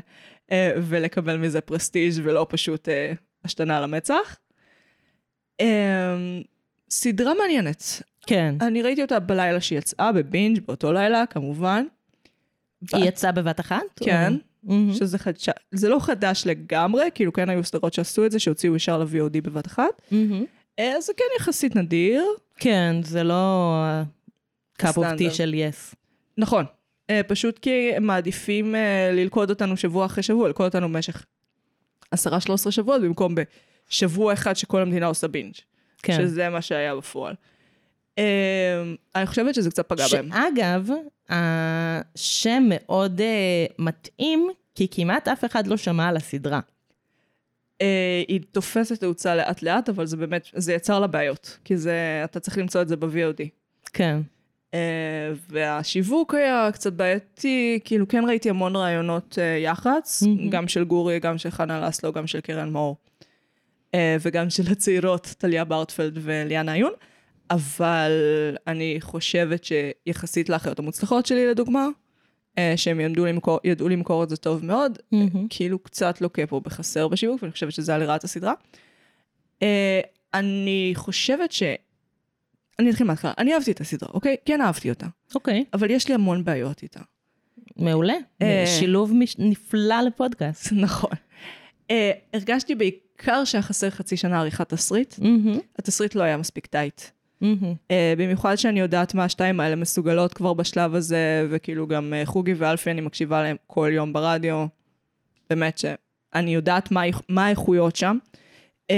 [0.47, 0.51] uh,
[0.82, 2.91] ולקבל מזה פרסטיג' ולא פשוט uh,
[3.48, 4.38] השתנה על המצח.
[5.62, 5.66] Uh,
[6.90, 8.02] סדרה מעניינת.
[8.28, 8.56] כן.
[8.62, 11.86] אני ראיתי אותה בלילה שהיא יצאה, בבינג' באותו לילה, כמובן.
[12.94, 13.78] היא יצאה בבת אחת?
[13.96, 14.34] כן,
[14.64, 14.94] מהמם.
[14.94, 15.50] שזה חדש...
[15.72, 19.68] זה לא חדש לגמרי, כאילו כן היו סדרות שעשו את זה, שהוציאו ישר ל-VOD בבת
[19.68, 20.02] אחת.
[20.12, 22.24] Uh, זה כן יחסית נדיר.
[22.60, 23.74] כן, זה לא
[24.82, 25.20] of סטנדרט.
[25.22, 25.96] tea של יס.
[26.38, 26.66] נכון.
[27.12, 28.78] Uh, פשוט כי הם מעדיפים uh,
[29.16, 31.26] ללכוד אותנו שבוע אחרי שבוע, ללכוד אותנו במשך
[32.15, 32.17] 10-13
[32.72, 33.36] שבועות, במקום
[33.89, 35.54] בשבוע אחד שכל המדינה עושה בינג'.
[36.04, 36.17] כן.
[36.17, 37.36] שזה מה שהיה בפועל.
[38.15, 38.20] Uh,
[39.15, 40.30] אני חושבת שזה קצת פגע בהם.
[40.32, 40.89] שאגב,
[41.30, 46.60] השם מאוד uh, מתאים, כי כמעט אף אחד לא שמע על הסדרה.
[46.60, 47.84] Uh,
[48.28, 51.58] היא תופסת תאוצה לאט לאט, אבל זה באמת, זה יצר לה בעיות.
[51.63, 53.43] כי זה, אתה צריך למצוא את זה ב-VOD.
[53.93, 54.20] כן.
[54.78, 60.50] Uh, והשיווק היה קצת בעייתי, כאילו כן ראיתי המון רעיונות uh, יח"צ, מהמם.
[60.50, 62.96] גם של גורי, גם של חנה לסלו, גם של קרן מאור,
[63.92, 66.92] uh, וגם של הצעירות, טליה ברטפלד וליאנה עיון,
[67.52, 68.12] אבל
[68.68, 71.88] אני חושבת שיחסית לאחיות המוצלחות שלי, לדוגמה,
[72.76, 75.48] שהם ידעו למכור, ידעו למכור את זה טוב מאוד, מהמם.
[75.50, 78.54] כאילו קצת לוקה פה בחסר בשיווק, ואני חושבת שזה היה לרעת הסדרה.
[80.34, 81.63] אני חושבת ש...
[82.80, 84.36] אני אתחיל מההתחלה, אני אהבתי את הסדרה, אוקיי?
[84.46, 85.08] כן אהבתי אותה.
[85.36, 87.00] אוקיי, אבל יש לי המון בעיות איתה.
[87.78, 88.13] מעולה.
[88.42, 88.63] אה.
[88.80, 90.72] שילוב נפלא לפודקאסט.
[90.86, 91.10] נכון.
[91.92, 91.92] Uh,
[92.34, 95.16] הרגשתי בעיקר שהיה חסר חצי שנה עריכת תסריט.
[95.80, 97.02] התסריט לא היה מספיק טייט.
[97.44, 97.46] Uh,
[98.18, 102.92] במיוחד שאני יודעת מה השתיים האלה מסוגלות כבר בשלב הזה, וכאילו גם uh, חוגי ואלפי
[102.92, 104.66] אני מקשיבה להם כל יום ברדיו.
[105.50, 108.18] באמת שאני יודעת מה, האיכ- מה האיכויות שם.
[108.92, 108.96] Uh,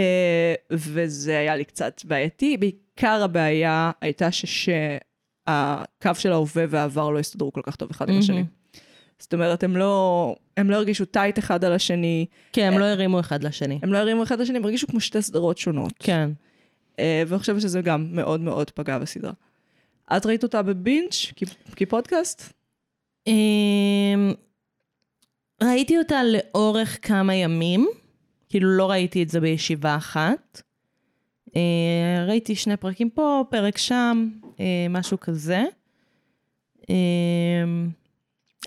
[0.72, 2.58] וזה היה לי קצת בעייתי.
[3.00, 8.24] בעיקר הבעיה הייתה שהקו של ההווה והעבר לא הסתדרו כל כך טוב אחד עם מהמם.
[8.24, 8.44] השני.
[9.20, 13.20] זאת אומרת, הם לא, הם לא הרגישו טייט אחד על השני, כן, הם לא הרימו
[13.20, 13.80] אחד לשני.
[13.84, 15.94] הם לא הרימו אחד לשני, הם הרגישו כמו שתי סדרות שונות.
[16.00, 16.30] כן.
[17.00, 19.32] אה, ואני חושבת שזה גם מאוד מאוד פגע בסדרה.
[20.18, 22.54] את ראית אותה בבינג' כ- כפודקאסט?
[23.28, 24.34] אמ,
[25.64, 27.88] ראיתי אותה לאורך כמה ימים,
[28.50, 30.62] כאילו לא ראיתי את זה בישיבה אחת.
[31.56, 35.64] אה, ראיתי שני פרקים פה, פרק שם, אה, משהו כזה.
[36.90, 37.90] אמ,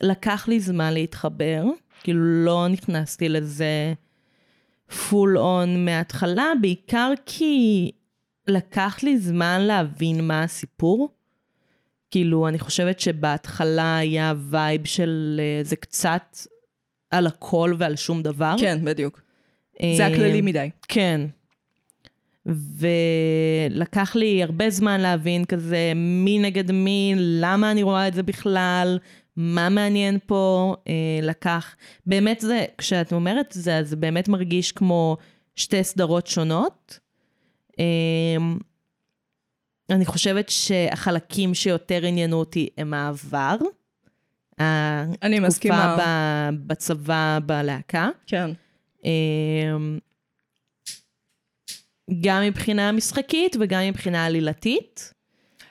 [0.02, 1.64] לקח לי זמן להתחבר,
[2.02, 3.92] כאילו לא נכנסתי לזה
[5.08, 7.90] full on מההתחלה, בעיקר כי
[8.48, 11.08] לקח לי זמן להבין מה הסיפור.
[12.10, 16.36] כאילו, אני חושבת שבהתחלה היה vibe של אה, זה קצת
[17.10, 18.54] על הכל ועל שום דבר.
[18.60, 19.20] כן, בדיוק.
[19.82, 20.70] אה, זה היה כללי מדי.
[20.88, 21.20] כן.
[22.46, 28.98] ולקח לי הרבה זמן להבין כזה מי נגד מי, למה אני רואה את זה בכלל,
[29.36, 31.76] מה מעניין פה, אה, לקח.
[32.06, 35.16] באמת זה, כשאת אומרת זה, אז זה באמת מרגיש כמו
[35.56, 36.98] שתי סדרות שונות.
[37.80, 38.36] אה,
[39.90, 43.56] אני חושבת שהחלקים שיותר עניינו אותי הם העבר.
[45.22, 45.84] אני מסכימה.
[45.84, 48.08] התקופה בצבא, בלהקה.
[48.26, 48.50] כן.
[49.04, 49.98] אמ,
[52.20, 55.12] גם מבחינה משחקית וגם מבחינה עלילתית.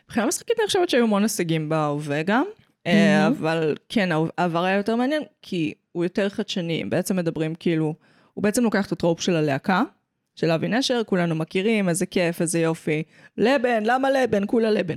[0.06, 2.46] מבחינה משחקית אני חושבת שהיו המון הישגים בהווה גם,
[2.88, 6.82] אה, אבל כן, העבר היה יותר מעניין, כי הוא יותר חדשני.
[6.82, 7.96] הם בעצם מדברים כאילו,
[8.34, 9.84] הוא בעצם לוקח את הטרופ של הלהקה,
[10.36, 13.04] של אבי נשר, כולנו מכירים, איזה כיף, איזה יופי.
[13.38, 14.44] לבן, למה לבן?
[14.48, 14.96] כולה לבן.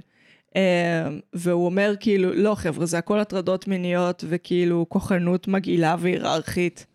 [0.56, 6.86] אה, והוא אומר כאילו, לא חבר'ה, זה הכל הטרדות מיניות וכאילו כוחנות מגעילה והיררכית.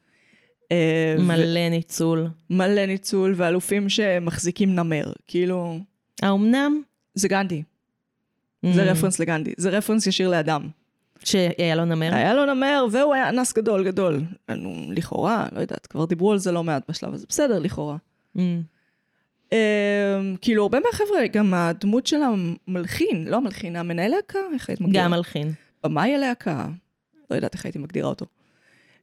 [0.72, 2.28] אה, ו- מלא ניצול.
[2.50, 5.04] מלא ניצול ואלופים שמחזיקים נמר.
[5.28, 5.80] כאילו,
[6.22, 6.82] האומנם?
[7.16, 7.64] זה גנדי.
[8.74, 8.92] זה Mm.
[8.92, 9.54] רפרנס לגנדי.
[9.58, 10.68] זה רפרנס ישיר לאדם.
[11.24, 12.14] שהיה לו נמר?
[12.16, 14.22] היה לו נמר והוא היה אנס גדול גדול.
[14.50, 17.26] נו, לכאורה, לא יודעת, כבר דיברו על זה לא מעט בשלב הזה.
[17.30, 17.98] בסדר, לכאורה.
[18.38, 18.40] Mm.
[19.52, 19.58] אמ,
[20.42, 22.18] כאילו, הרבה מהחבר'ה, גם הדמות של
[22.68, 25.04] המלחין, לא המלחין, המנהל להקה, איך היית מגדירה?
[25.06, 25.52] גם מלחין.
[25.84, 26.68] במאי הלהקה.
[27.32, 28.26] לא יודעת איך הייתי מגדירה אותו.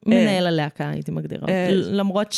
[0.06, 1.48] מנהל הלהקה, הייתי מגדירה.
[1.48, 2.34] אה, למרות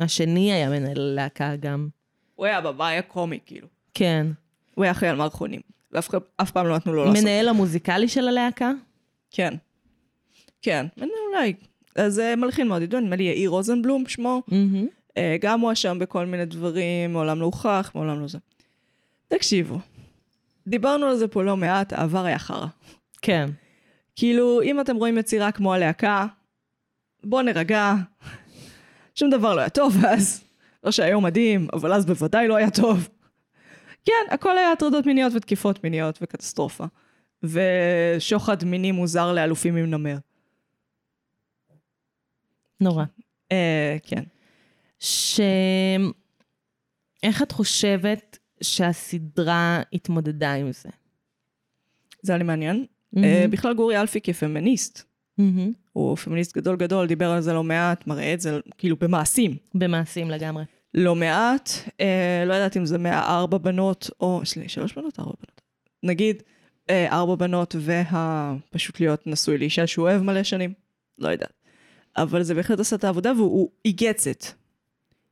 [0.00, 1.88] שהשני היה מנהל הלהקה גם.
[2.34, 3.66] הוא היה במאי הקומי, כאילו.
[3.94, 4.26] כן.
[4.74, 5.60] הוא היה אחראי על מערכונים.
[5.92, 7.22] ואף פעם לא נתנו לו לעשות.
[7.22, 8.72] מנהל המוזיקלי של הלהקה?
[9.30, 9.54] כן.
[10.62, 11.54] כן, אולי.
[11.96, 14.42] אז אה, מלחין מאוד ידוע, נדמה לי יאיר רוזנבלום שמו.
[15.16, 18.38] אה, גם מואשם בכל מיני דברים, מעולם לא הוכח, מעולם לא זה.
[19.28, 19.78] תקשיבו,
[20.66, 22.66] דיברנו על זה פה לא מעט, העבר היה חרא.
[23.22, 23.50] כן.
[24.18, 26.26] כאילו, אם אתם רואים יצירה כמו הלהקה,
[27.24, 27.94] בואו נרגע,
[29.14, 30.44] שום דבר לא היה טוב אז.
[30.84, 33.08] לא שהיום מדהים, אבל אז בוודאי לא היה טוב.
[34.04, 36.84] כן, הכל היה הטרדות מיניות ותקיפות מיניות וקטסטרופה.
[37.42, 40.16] ושוחד מיני מוזר לאלופים עם נמר.
[42.80, 43.04] נורא.
[43.52, 44.22] אה, כן.
[44.98, 45.40] ש...
[47.22, 50.88] איך את חושבת שהסדרה התמודדה עם זה?
[52.22, 52.86] זה היה לי מעניין.
[53.12, 53.24] מהמם.
[53.24, 55.02] אה, בכלל גורי אלפי כפמיניסט.
[55.38, 55.72] מהמם.
[55.92, 59.56] הוא פמיניסט גדול גדול, דיבר על זה לא מעט, מראה את זה כאילו במעשים.
[59.74, 60.64] במעשים לגמרי.
[60.94, 65.32] לא מעט, אה, לא יודעת אם זה מהארבע בנות, או, יש לי שלוש בנות, ארבע
[65.32, 65.60] בנות.
[66.02, 66.42] נגיד,
[66.90, 70.72] אה, ארבע בנות והפשוט להיות נשוי לאישה שהוא אוהב מלא שנים,
[71.18, 71.52] לא יודעת.
[72.16, 74.44] אבל זה בהחלט עשה את העבודה והוא it.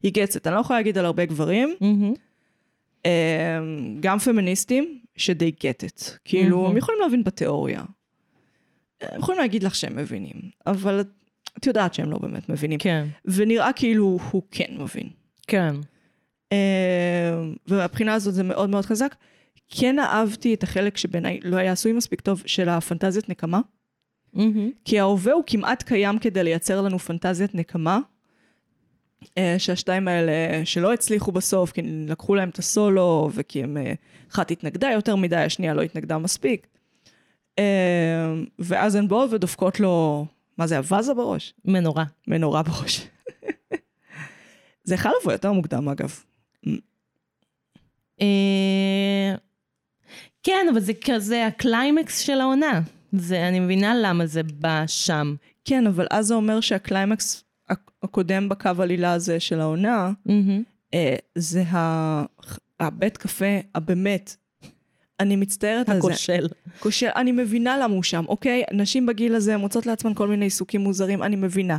[0.07, 0.41] he gets it.
[0.47, 1.75] אני לא יכולה להגיד על הרבה גברים.
[3.07, 3.59] אה,
[4.01, 6.11] גם פמיניסטים, get it.
[6.25, 6.71] כאילו, מהמם.
[6.71, 7.83] הם יכולים להבין בתיאוריה.
[9.01, 11.01] הם יכולים להגיד לך שהם מבינים, אבל
[11.59, 12.79] את- יודעת שהם לא באמת מבינים.
[12.79, 13.07] כן.
[13.25, 15.09] ונראה כאילו הוא כן מבין.
[15.47, 15.75] כן.
[16.53, 17.35] אה,
[17.69, 19.15] ומהבחינה הזאת זה מאוד מאוד חזק.
[19.69, 23.61] כן אהבתי את החלק שבעיניי לא היה עשוי מספיק טוב של הפנטזיית נקמה,
[24.33, 24.71] מהמם.
[24.85, 27.99] כי ההווה הוא כמעט קיים כדי לייצר לנו פנטזיית נקמה,
[29.59, 30.33] שהשתיים האלה
[30.65, 33.93] שלא הצליחו בסוף, כי לקחו להם את הסולו, וכי הם, אה,
[34.33, 36.67] אחת התנגדה יותר מדי, השנייה לא התנגדה מספיק.
[37.59, 40.27] אה, ואז הן באות ודופקות לו,
[40.59, 41.55] מה זה, הווזה בראש?
[41.65, 42.05] מנורה.
[42.29, 43.07] מנורה בראש.
[44.85, 46.21] זה יכול לבוא יותר מוקדם אגב.
[48.21, 49.35] אה,
[50.43, 52.81] כן, אבל זה כזה הקליימקס של העונה.
[53.13, 55.35] זה, אני מבינה למה זה בא שם.
[55.65, 57.46] כן, אבל אז זה אומר שהקליימקס הק-
[58.03, 60.11] הקודם בקו עלילה הזה של העונה.
[60.95, 61.65] אה, זה
[62.81, 64.37] הבית קפה הבאמת,
[65.21, 66.09] אני מצטערת על זה.
[66.09, 66.49] הכושל.
[66.79, 68.63] כושל, אני מבינה למה הוא שם, אוקיי?
[68.73, 71.79] נשים בגיל הזה מוצאות לעצמן כל מיני עיסוקים מוזרים, אני מבינה.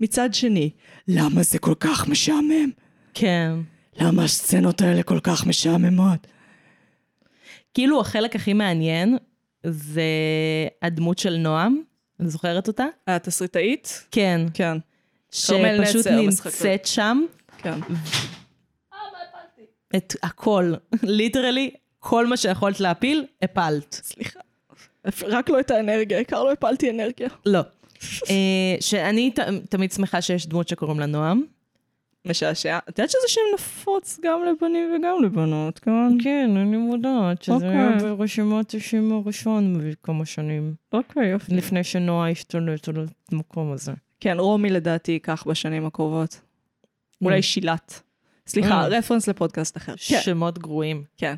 [0.00, 0.70] מצד שני,
[1.08, 2.70] למה זה כל כך משעמם?
[3.14, 3.52] כן.
[4.00, 6.26] למה הסצנות האלה כל כך משעממות?
[7.74, 9.16] כאילו החלק הכי מעניין
[9.66, 10.02] זה
[10.82, 11.82] הדמות של נועם.
[12.22, 12.86] את זוכרת אותה?
[13.06, 14.06] התסריטאית?
[14.10, 14.46] כן.
[14.54, 14.78] כן.
[15.30, 17.24] שפשוט נמצאת שם.
[17.58, 17.78] כן.
[19.96, 20.72] את הכל.
[21.02, 24.00] ליטרלי, כל מה שיכולת להפיל, הפלת.
[24.04, 24.40] סליחה.
[25.22, 27.28] רק לא את האנרגיה, העיקר לא הפלתי אנרגיה.
[27.46, 27.60] לא.
[28.30, 29.30] אה, שאני
[29.68, 31.42] תמיד שמחה שיש דמות שקוראים לה נועם.
[32.24, 32.78] משעשע.
[32.78, 36.20] את יודעת שזה שם נפוץ גם לבנים וגם לבנות, כן?
[36.22, 37.68] כן, אני מודעת שזה אוקיי.
[37.68, 40.74] היה ברשימת השם הראשון כמה שנים.
[40.92, 41.54] אוקיי, יופי.
[41.54, 43.92] לפני שנועה השתלט על המקום הזה.
[44.20, 46.40] כן, רומי לדעתי ייקח בשנים הקרובות.
[47.22, 48.02] אולי שילת.
[48.46, 48.90] סליחה, Mm.
[48.90, 49.94] רפרנס לפודקאסט אחר.
[50.08, 51.04] כן, שמות גרועים.
[51.16, 51.34] כן.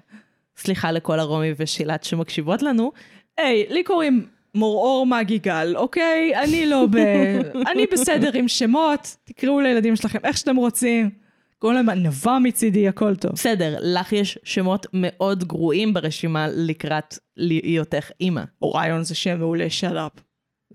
[0.57, 2.93] סליחה לכל הרומי ושילת שמקשיבות לנו.
[3.39, 6.33] היי, לי קוראים מורעור מגיגל, אוקיי?
[6.43, 6.97] אני לא ב...
[7.73, 11.11] אני בסדר עם שמות, תקראו לילדים שלכם איך שאתם רוצים.
[11.59, 13.33] קוראים להם ענווה מצידי, הכל טוב.
[13.33, 18.43] בסדר, לך יש שמות מאוד גרועים ברשימה לקראת היותך אימא.
[18.63, 20.13] אוריון זה שם מעולה, שלאפ.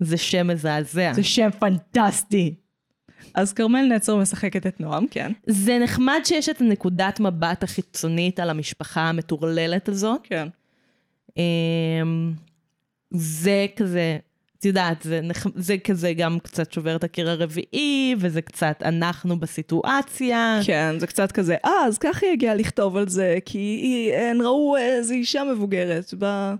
[0.00, 1.12] זה שם מזעזע.
[1.14, 2.54] זה שם פנטסטי.
[3.34, 5.32] אז כרמל נצר משחקת את נועם, כן.
[5.46, 10.20] זה נחמד שיש את הנקודת מבט החיצונית על המשפחה המטורללת הזאת.
[10.24, 10.48] כן.
[11.36, 12.32] אמ,
[13.10, 14.18] זה כזה,
[14.58, 19.40] את יודעת, זה, נח- זה כזה גם קצת שובר את הקיר הרביעי, וזה קצת אנחנו
[19.40, 20.60] בסיטואציה.
[20.64, 24.40] כן, זה קצת כזה, אה, אז ככה היא הגיעה לכתוב על זה, כי היא, הן
[24.40, 26.14] ראו איזו אישה מבוגרת.
[26.18, 26.52] ב...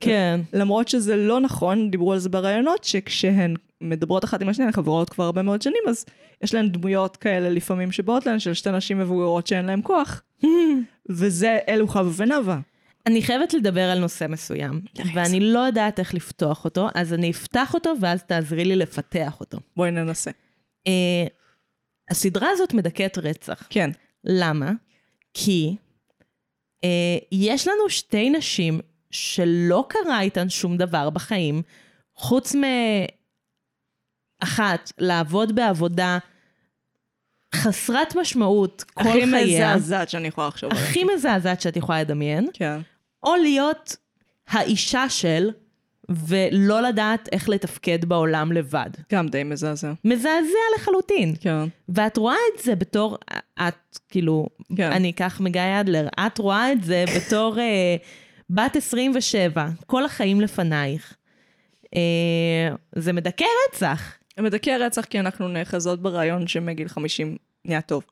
[0.00, 0.40] כן.
[0.52, 5.10] למרות שזה לא נכון, דיברו על זה בראיונות, שכשהן מדברות אחת עם השנייה, הן חברות
[5.10, 6.04] כבר הרבה מאוד שנים, אז
[6.42, 10.22] יש להן דמויות כאלה לפעמים שבאות להן, של שתי נשים מבוגרות שאין להן כוח.
[11.10, 12.60] וזה אלו חווה ונאווה.
[13.06, 14.80] אני חייבת לדבר על נושא מסוים,
[15.14, 19.58] ואני לא יודעת איך לפתוח אותו, אז אני אפתח אותו ואז תעזרי לי לפתח אותו.
[19.76, 20.30] בואי ננסה.
[20.88, 21.30] Uh,
[22.10, 23.66] הסדרה הזאת מדכאת רצח.
[23.70, 23.90] כן.
[24.24, 24.72] למה?
[25.34, 25.76] כי
[26.84, 26.88] uh,
[27.32, 28.80] יש לנו שתי נשים
[29.14, 31.62] שלא קרה איתן שום דבר בחיים,
[32.16, 32.54] חוץ
[34.42, 36.18] מאחת, לעבוד בעבודה
[37.54, 40.84] חסרת משמעות כל הכי חייה, מזעזעת שאני יכולה לחשוב עליה.
[40.84, 42.80] הכי מזעזעת שאת יכולה לדמיין, כן.
[43.22, 43.96] או להיות
[44.48, 45.50] האישה של,
[46.08, 48.90] ולא לדעת איך לתפקד בעולם לבד.
[49.12, 49.92] גם די מזעזע.
[50.04, 51.34] מזעזע לחלוטין.
[51.40, 51.64] כן.
[51.88, 53.18] ואת רואה את זה בתור,
[53.68, 54.76] את, כאילו, כן.
[54.76, 54.92] כן.
[54.92, 57.96] אני אקח מגיא אדלר, את רואה את זה בתור אה,
[58.50, 61.14] בת 27, כל החיים לפנייך.
[61.96, 64.12] אה, זה מדכא רצח.
[64.40, 68.04] מדכא רצח כי אנחנו נאחזות ברעיון שמגיל 50 נהיה טוב.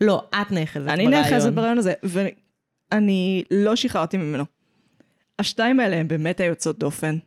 [0.00, 1.24] לא, את נאחזת אני ברעיון.
[1.24, 4.44] נאחזת ברעיון הזה, ואני לא שחררתי ממנו.
[5.38, 7.18] השתיים האלה הם באמת היוצאות דופן.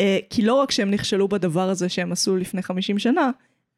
[0.00, 3.30] אה, כי לא רק שהם נכשלו בדבר הזה שהם עשו לפני 50 שנה,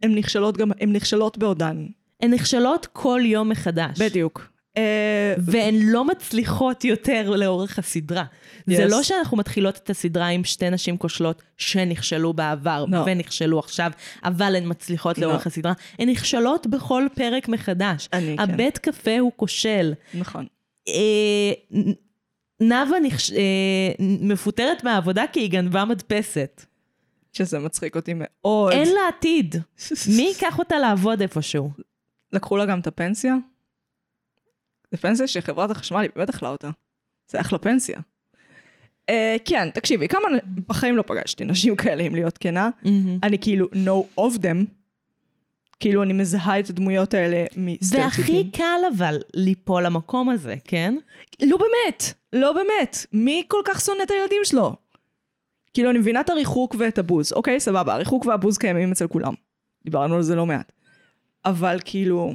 [0.03, 1.87] הן נכשלות גם, הן נכשלות בעודן.
[2.21, 4.01] הן נכשלות כל יום מחדש.
[4.01, 4.50] בדיוק.
[4.77, 8.25] אה, והן לא מצליחות יותר לאורך הסדרה.
[8.25, 8.77] Yes.
[8.77, 8.87] זה.
[8.87, 12.97] לא שאנחנו מתחילות את הסדרה עם שתי נשים כושלות שנכשלו בעבר No.
[13.07, 13.91] ונכשלו עכשיו,
[14.25, 15.21] אבל הן מצליחות No.
[15.21, 15.73] לאורך הסדרה.
[15.99, 18.09] הן נכשלות בכל פרק מחדש.
[18.13, 18.43] אני, כן.
[18.43, 19.93] הבית קפה הוא כושל.
[20.15, 20.47] נכון.
[20.89, 21.53] אה,
[22.61, 23.33] נאוה נכש...
[23.33, 23.39] אה,
[23.99, 26.65] מפוטרת מהעבודה כי היא גנבה מדפסת.
[27.33, 28.73] שזה מצחיק אותי מאוד.
[28.73, 29.55] אין לה עתיד.
[30.17, 31.71] מי ייקח אותה לעבוד איפשהו?
[32.33, 33.35] לקחו לה גם את הפנסיה?
[34.91, 36.71] זה פנסיה שחברת החשמל היא באמת אכלה אותה.
[37.31, 37.99] זה אחלה פנסיה.
[39.11, 39.13] Uh,
[39.45, 40.29] כן, תקשיבי, כמה,
[40.69, 42.71] בחיים לא פגשתי נשים כאלה, אם להיות כנה.
[43.23, 44.67] אני כאילו know of them.
[45.81, 48.37] כאילו, אני מזהה את הדמויות האלה מסטריאוטיפים.
[48.37, 50.95] והכי קל אבל ליפול למקום הזה, כן?
[51.43, 53.07] לא באמת, לא באמת.
[53.13, 54.77] מי כל כך שונא את הילדים שלו?
[55.75, 57.33] כאילו, אני מבינה את הריחוק ואת הבוז.
[57.33, 59.35] אוקיי, סבבה, הריחוק והבוז קיימים אצל כולם.
[59.85, 60.73] דיברנו על זה לא מעט.
[61.45, 62.35] אבל כאילו,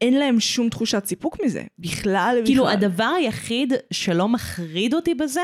[0.00, 1.62] אין להם שום תחושת סיפוק מזה.
[1.78, 2.46] בכלל, בכלל.
[2.46, 5.40] כאילו, הדבר היחיד שלא מחריד אותי בזה,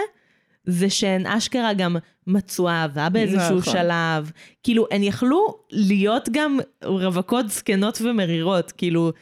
[0.65, 3.73] זה שהן אשכרה גם מצאו אהבה באיזשהו נכון.
[3.73, 4.31] שלב.
[4.63, 8.73] כאילו, הן יכלו להיות גם רווקות זקנות ומרירות.
[8.73, 9.13] כאילו,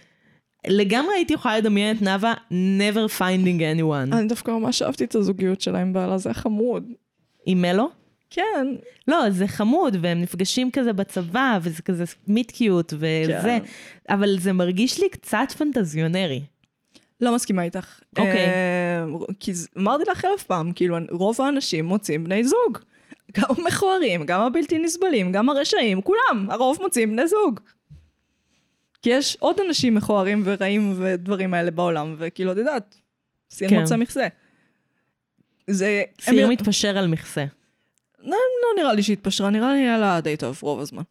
[0.67, 4.17] לגמרי הייתי יכולה לדמיין את נאוה never finding anyone.
[4.17, 6.85] אני דווקא ממש אהבתי את הזוגיות שלה עם בעלה, זה היה חמוד.
[7.47, 8.02] עם מלו?
[8.35, 8.67] כן.
[9.09, 13.59] לא, זה חמוד, והם נפגשים כזה בצבא, וזה כזה מיט קיוט, וזה, כן.
[14.09, 16.43] אבל זה מרגיש לי קצת פנטזיונרי.
[17.21, 18.01] לא מסכימה איתך.
[18.19, 18.47] אוקיי.
[18.47, 19.05] אה,
[19.41, 22.79] כי אמרתי לך אלף פעם, כאילו, רוב האנשים מוצאים בני זוג.
[23.37, 27.61] גם המכוערים, גם הבלתי נסבלים, גם הרשעים, כולם, הרוב מוצאים בני זוג.
[29.03, 32.97] כי יש עוד אנשים מכוערים ורעים ודברים האלה בעולם, וכאילו, את יודעת,
[33.51, 33.81] סין כן.
[33.81, 34.27] מוצא מכסה.
[35.71, 36.03] זה...
[36.21, 37.45] סיר הם- מתפשר על מכסה.
[38.23, 41.03] לא, לא נראה לי שהתפשרה, נראה לי היה לה די טוב רוב הזמן.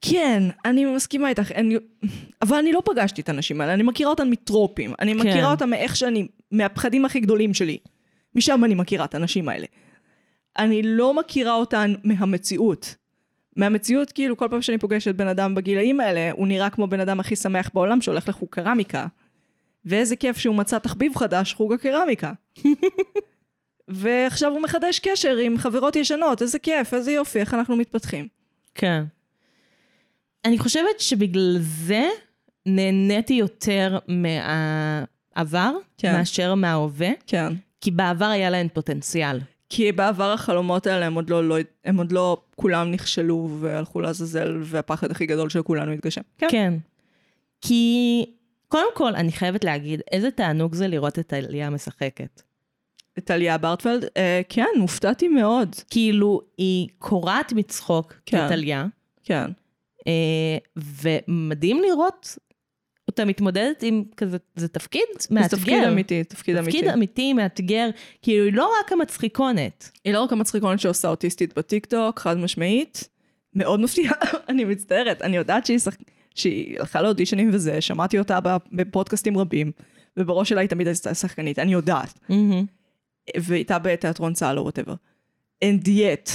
[0.00, 1.76] כן, אני מסכימה איתך, אני...
[2.42, 4.92] אבל אני לא פגשתי את הנשים האלה, אני מכירה אותן מטרופים.
[5.00, 5.18] אני כן.
[5.18, 7.78] מכירה אותן מאיך שאני, מהפחדים הכי גדולים שלי.
[8.34, 9.66] משם אני מכירה את הנשים האלה.
[10.58, 12.94] אני לא מכירה אותן מהמציאות.
[13.56, 17.20] מהמציאות, כאילו, כל פעם שאני פוגשת בן אדם בגילאים האלה, הוא נראה כמו בן אדם
[17.20, 19.06] הכי שמח בעולם שהולך לחוג קרמיקה.
[19.84, 22.32] ואיזה כיף שהוא מצא תחביב חדש, חוג הקרמיקה.
[23.88, 28.28] ועכשיו הוא מחדש קשר עם חברות ישנות, איזה כיף, איזה יופי, איך אנחנו מתפתחים.
[28.74, 29.04] כן.
[30.44, 32.08] אני חושבת שבגלל זה
[32.66, 36.12] נהניתי יותר מהעבר, כן.
[36.12, 37.52] מאשר מההווה, כן.
[37.80, 39.40] כי בעבר היה להן פוטנציאל.
[39.68, 44.58] כי בעבר החלומות האלה הם עוד לא, לא, הם עוד לא כולם נכשלו והלכו לעזאזל,
[44.62, 46.20] והפחד הכי גדול של כולנו התגשם.
[46.38, 46.46] כן.
[46.50, 46.74] כן.
[47.60, 48.24] כי,
[48.68, 52.42] קודם כל, אני חייבת להגיד, איזה תענוג זה לראות את עלייה משחקת.
[53.20, 55.76] טליה ברטפלד, אה, כן, הופתעתי מאוד.
[55.90, 58.46] כאילו, היא קורעת מצחוק כן.
[58.46, 58.86] כטליה,
[59.24, 59.50] כן.
[60.06, 60.58] אה,
[61.02, 62.38] ומדהים לראות
[63.08, 65.48] אותה מתמודדת עם כזה, זה תפקיד מאתגר.
[65.48, 66.78] זה תפקיד אמיתי, תפקיד אמיתי.
[66.78, 67.88] תפקיד אמיתי, מאתגר,
[68.22, 69.90] כאילו היא לא רק המצחיקונת.
[70.04, 73.08] היא לא רק המצחיקונת שעושה אוטיסטית בטיקטוק, חד משמעית.
[73.54, 74.14] מאוד מפתיעה,
[74.48, 75.22] אני מצטערת.
[75.22, 75.96] אני יודעת שהיא, שח...
[76.34, 78.38] שהיא הלכה לאודישנים וזה, שמעתי אותה
[78.72, 79.72] בפודקאסטים רבים,
[80.16, 82.18] ובראש שלה היא תמיד הייתה שחקנית, אני יודעת.
[83.40, 84.94] והייתה בתיאטרון צה"ל או whatever.
[85.64, 86.30] And yet,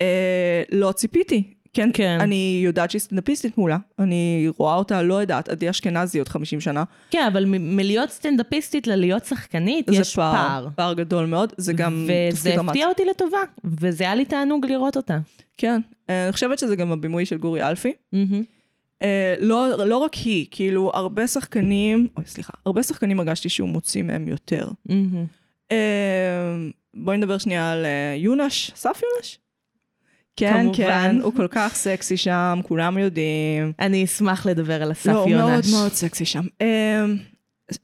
[0.00, 1.52] אה, לא ציפיתי.
[1.72, 2.18] כן, כן.
[2.20, 6.84] אני יודעת שהיא סטנדאפיסטית מעולה, אני רואה אותה, לא יודעת, עדי אשכנזי עוד 50 שנה.
[7.10, 10.68] כן, אבל מ- מלהיות סטנדאפיסטית ללהיות שחקנית, זה יש פער.
[10.74, 12.60] פער גדול מאוד, זה גם וזה.
[12.60, 15.18] הפתיע אותי לטובה, וזה היה לי תענוג לראות אותה.
[15.56, 17.92] כן, אה, אני חושבת שזה גם הבימוי של גורי אלפי.
[18.12, 18.42] מהמם.
[19.02, 24.02] אה, לא, לא רק היא, כאילו, הרבה שחקנים, אוי, סליחה, הרבה שחקנים הרגשתי שהוא מוציא
[24.02, 24.68] מהם יותר.
[24.86, 25.24] מהמם.
[25.72, 26.56] אה,
[26.94, 29.38] בואי נדבר שנייה על אה, יונש, אסף יונש?
[30.36, 30.74] כן, כמובן.
[30.76, 33.72] כן, הוא כל כך סקסי שם, כולם יודעים.
[33.80, 35.72] אני אשמח לדבר על אסף לא, הוא מאוד יונש.
[35.72, 36.44] מאוד סקסי שם.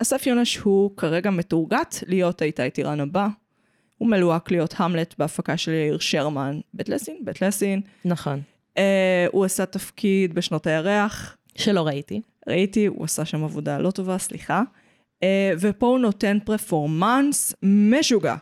[0.02, 3.28] אסף יונש הוא כרגע מתורגת להיות האיתי טירן הבא.
[3.98, 6.60] הוא מלוהק להיות המלט בהפקה של יאיר שרמן.
[6.74, 7.16] בית לסין?
[7.24, 7.80] בית לסין.
[8.04, 8.40] נכון.
[8.78, 11.36] אה, הוא עשה תפקיד בשנות הירח.
[11.54, 12.20] שלא ראיתי.
[12.48, 14.62] ראיתי, הוא עשה שם עבודה לא טובה, סליחה.
[15.22, 18.34] אה, ופה הוא נותן פרפורמנס משוגע.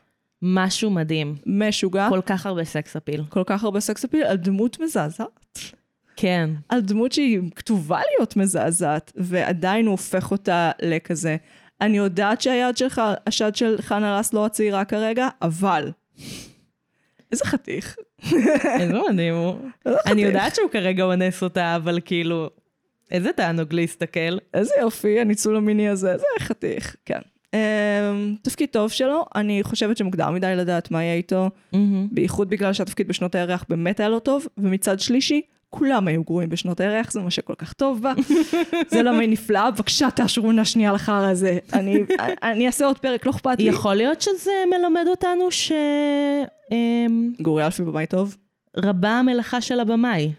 [0.43, 1.37] משהו מדהים.
[1.47, 2.09] משוגע.
[2.09, 3.25] כל, כל כך הרבה סקס אפיל.
[3.29, 5.59] כל כך הרבה סקס אפיל על דמות מזעזעת.
[6.17, 6.51] כן.
[6.69, 11.37] על דמות שהיא כתובה להיות מזעזעת, ועדיין הוא הופך אותה לכזה.
[11.81, 15.91] אני יודעת שהיד שלך, השד של חנה רס לא הצעירה כרגע, אבל...
[17.33, 17.97] איזה חתיך.
[18.81, 19.55] איזה מדהים הוא.
[20.07, 22.51] אני יודעת שהוא כרגע אונס אותה, אבל כאילו...
[23.11, 24.39] איזה תענוג להסתכל.
[24.55, 27.21] איזה יופי, הניצול המיני הזה, זה חתיך, כן.
[27.55, 31.51] אמ, תפקיד טוב שלו, אני חושבת שמוקדם מדי לדעת מה יהיה איתו,
[32.13, 35.41] בייחוד בגלל שהתפקיד בשנות הירח באמת היה לא טוב, ומצד שלישי,
[35.71, 38.13] כולם היו גרועים בשנות הירח, זה מה שכל כך טוב בה.
[38.93, 41.59] זה למה היא נפלאה, בבקשה תאשרו עונה שנייה לחרא הזה.
[41.73, 41.99] אני,
[42.43, 43.65] אני אעשה עוד פרק, לא אכפת לי.
[43.65, 45.73] יכול להיות שזה מלמד אותנו ש...
[46.73, 48.37] אמ, גורי אלפי במאי טוב?
[48.77, 50.33] רבה המלאכה של הבמאי.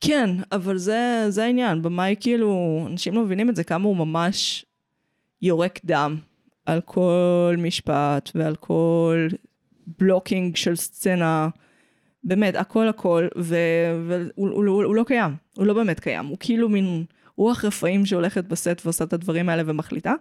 [0.00, 4.64] כן, אבל זה, זה העניין, במאי כאילו, אנשים לא מבינים את זה, כמה הוא ממש
[5.42, 6.16] יורק דם
[6.66, 9.28] על כל משפט ועל כל
[9.98, 11.48] blocking של סצנה,
[12.24, 16.68] באמת, הכל הכל, והוא הוא, הוא, הוא לא קיים, הוא לא באמת קיים, הוא כאילו
[16.68, 17.04] מין
[17.36, 20.14] רוח רפאים שהולכת בסט ועושה את הדברים האלה ומחליטה,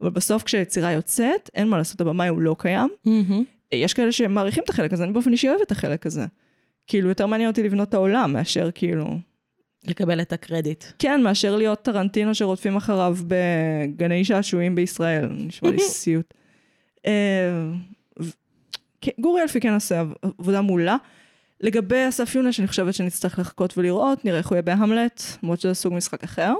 [0.00, 2.88] אבל בסוף כשיצירה יוצאת, אין מה לעשות, הבמאי הוא לא קיים.
[3.72, 6.26] יש כאלה שמעריכים את החלק הזה, אני באופן אישי אוהבת את החלק הזה.
[6.86, 9.18] כאילו, יותר מעניין אותי לבנות את העולם מאשר כאילו...
[9.86, 10.84] לקבל את הקרדיט.
[10.98, 16.34] כן, מאשר להיות טרנטינו שרודפים אחריו בגני שעשועים בישראל, נשמע לי סיוט.
[17.06, 17.70] אה,
[19.20, 20.96] גורי אלפי כן עושה עב- עבודה מעולה.
[21.60, 25.74] לגבי אסף יונש, אני חושבת שנצטרך לחכות ולראות, נראה איך הוא יהיה בהמלט, למרות שזה
[25.74, 26.54] סוג משחק אחר.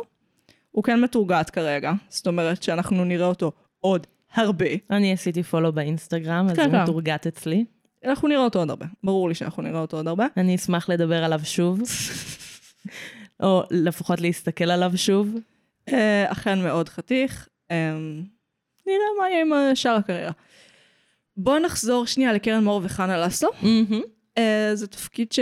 [0.71, 4.67] הוא כן מתורגת כרגע, זאת אומרת שאנחנו נראה אותו עוד הרבה.
[4.91, 6.83] אני עשיתי פולו באינסטגרם, אז כן, הוא כן.
[6.83, 7.65] מתורגת אצלי.
[8.05, 10.27] אנחנו נראה אותו עוד הרבה, ברור לי שאנחנו נראה אותו עוד הרבה.
[10.37, 11.81] אני אשמח לדבר עליו שוב.
[13.43, 15.35] או לפחות להסתכל עליו שוב.
[15.89, 17.49] אה, אכן מאוד חתיך.
[17.71, 17.95] אה,
[18.87, 20.33] נראה מה יהיה עם שאר הקריירה.
[21.37, 23.51] בואו נחזור שנייה לקרן מור וחנה לסלו.
[24.39, 25.39] אה, זה תפקיד ש...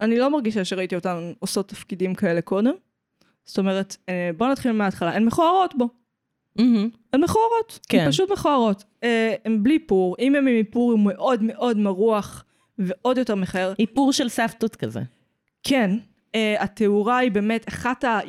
[0.00, 2.72] אני לא מרגישה שראיתי אותן עושות תפקידים כאלה קודם.
[3.44, 3.96] זאת אומרת,
[4.36, 5.16] בואו נתחיל מההתחלה.
[5.16, 5.88] הן מכוערות בו.
[6.58, 7.78] הן מכוערות.
[7.88, 7.98] כן.
[7.98, 8.84] הן פשוט מכוערות.
[9.02, 10.16] אה, הן בלי פור.
[10.18, 12.44] אם הן עם איפור הוא מאוד מאוד מרוח
[12.78, 13.72] ועוד יותר מכער.
[13.78, 15.00] איפור של סבתות כזה.
[15.62, 18.20] כן, uh, התאורה היא באמת אחת ה...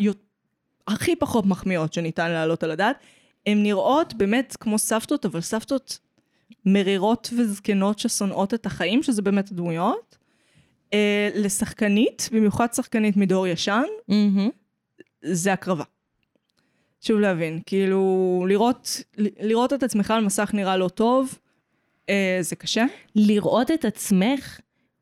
[0.88, 2.97] הכי פחות מחמיאות שניתן להעלות על הדעת.
[3.45, 5.99] הן נראות באמת כמו סבתות, אבל סבתות
[6.65, 10.17] מרירות וזקנות ששונאות את החיים, שזה באמת הדמויות.
[10.91, 10.95] Uh,
[11.36, 13.84] לשחקנית, במיוחד שחקנית מדור ישן,
[15.24, 15.84] זה הקרבה.
[17.04, 21.39] שוב להבין, כאילו, לראות, לראות את עצמך על מסך נראה לא טוב,
[22.01, 22.86] uh, זה קשה.
[23.16, 24.60] לראות את עצמך,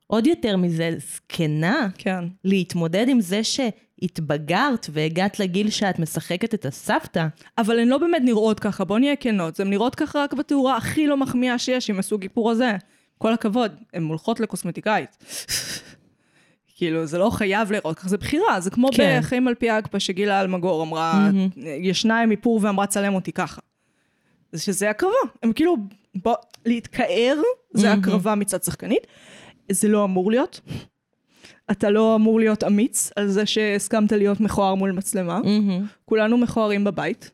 [0.08, 2.24] עוד יותר מזה, זקנה, כן.
[2.43, 7.28] להתמודד עם זה שהתבגרת והגעת לגיל שאת משחקת את הסבתא.
[7.58, 9.60] אבל הן לא באמת נראות ככה, בוא נהיה כנות.
[9.60, 12.72] הן נראות ככה רק בתאורה הכי לא מחמיאה שיש עם הסוג איפור הזה.
[13.18, 15.18] כל הכבוד, הן הולכות לקוסמטיקאית.
[16.82, 19.19] כאילו, זה לא חייב לראות ככה, זה בחירה, זה כמו כן.
[19.19, 23.61] בחיים על פי אגפה שגילה אלמגור אמרה, ישנה עם איפור ואמרה צלם אותי ככה.
[24.51, 25.13] זה שזה הקרבה,
[25.43, 25.77] הם כאילו,
[26.15, 27.36] בוא, להתקער
[27.73, 29.07] זה הקרבה מצד שחקנית.
[29.71, 30.61] זה לא אמור להיות.
[31.71, 35.39] אתה לא אמור להיות אמיץ על זה שהסכמת להיות מכוער מול מצלמה.
[36.05, 37.32] כולנו מכוערים בבית,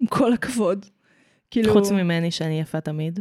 [0.00, 0.86] עם כל הכבוד.
[1.50, 3.20] כאילו, חוץ ממני שאני יפה תמיד.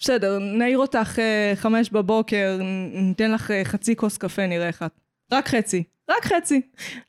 [0.00, 2.58] בסדר, נעיר אותך אה, חמש בבוקר,
[2.92, 4.92] ניתן לך אה, חצי כוס קפה, נראה איך את.
[5.32, 6.60] רק חצי, רק חצי.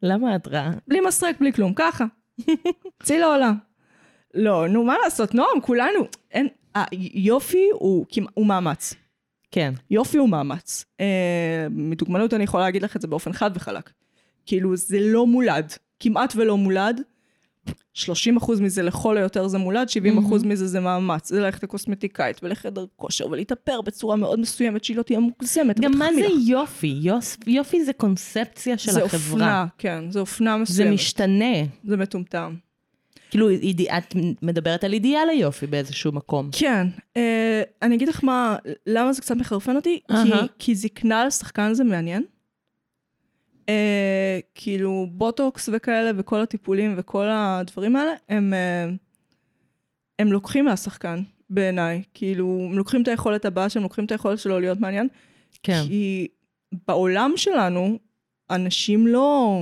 [0.03, 0.71] למה את רעה?
[0.87, 2.05] בלי מסרק, בלי כלום, ככה.
[3.03, 3.55] צאי לעולם.
[4.33, 5.99] לא, נו, מה לעשות, נועם, כולנו.
[6.31, 8.93] אין, היופי הוא, כמעט- הוא מאמץ.
[9.51, 9.73] כן.
[9.91, 10.85] יופי הוא מאמץ.
[10.99, 13.89] אה, מדוגמנות אני יכולה להגיד לך את זה באופן חד וחלק.
[14.45, 15.73] כאילו, זה לא מולד.
[15.99, 17.01] כמעט ולא מולד.
[17.95, 21.30] 30% מזה לכל היותר זה מולד, 70% מזה זה מאמץ.
[21.30, 25.80] זה ללכת לקוסמטיקאית ולחדר כושר ולהתאפר בצורה מאוד מסוימת שהיא לא תהיה מוגזמת.
[25.80, 26.22] גם מה זה.
[26.47, 27.01] יופי?
[27.47, 29.32] יופי זה קונספציה של זה החברה.
[29.32, 30.93] אופנה, כן, זה אופנה זה מסוימת.
[30.93, 31.55] משתנה.
[31.84, 32.55] זה מטומטם.
[33.30, 33.49] כאילו,
[33.97, 36.49] את מדברת על אידיאל היופי באיזשהו מקום.
[36.51, 38.55] כן, אה, אני אגיד לך מה,
[38.88, 39.99] למה זה קצת מחרפן אותי?
[40.07, 40.32] כי.
[40.59, 42.24] כי זקנה על שחקן זה מעניין.
[43.70, 48.89] אה, כאילו בוטוקס וכאלה וכל הטיפולים וכל הדברים האלה, הם, אה,
[50.20, 52.03] הם לוקחים מהשחקן בעיניי.
[52.13, 55.07] כאילו, הם לוקחים את היכולת הבאה שהם לוקחים את היכולת שלו להיות מעניין.
[55.63, 55.82] כן.
[55.88, 56.28] כי
[56.88, 57.99] בעולם שלנו,
[58.49, 59.59] אנשים לא,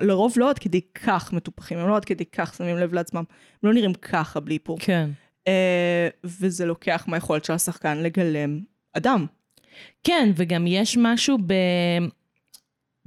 [0.00, 3.24] לרוב לא עד כדי כך מטופחים, הם לא עד כדי כך שמים לב לעצמם.
[3.62, 4.78] הם לא נראים ככה בלי איפור.
[4.80, 5.10] כן.
[5.46, 8.60] אה, וזה לוקח מהיכולת של השחקן לגלם
[8.92, 9.26] אדם.
[10.04, 11.54] כן, וגם יש משהו ב...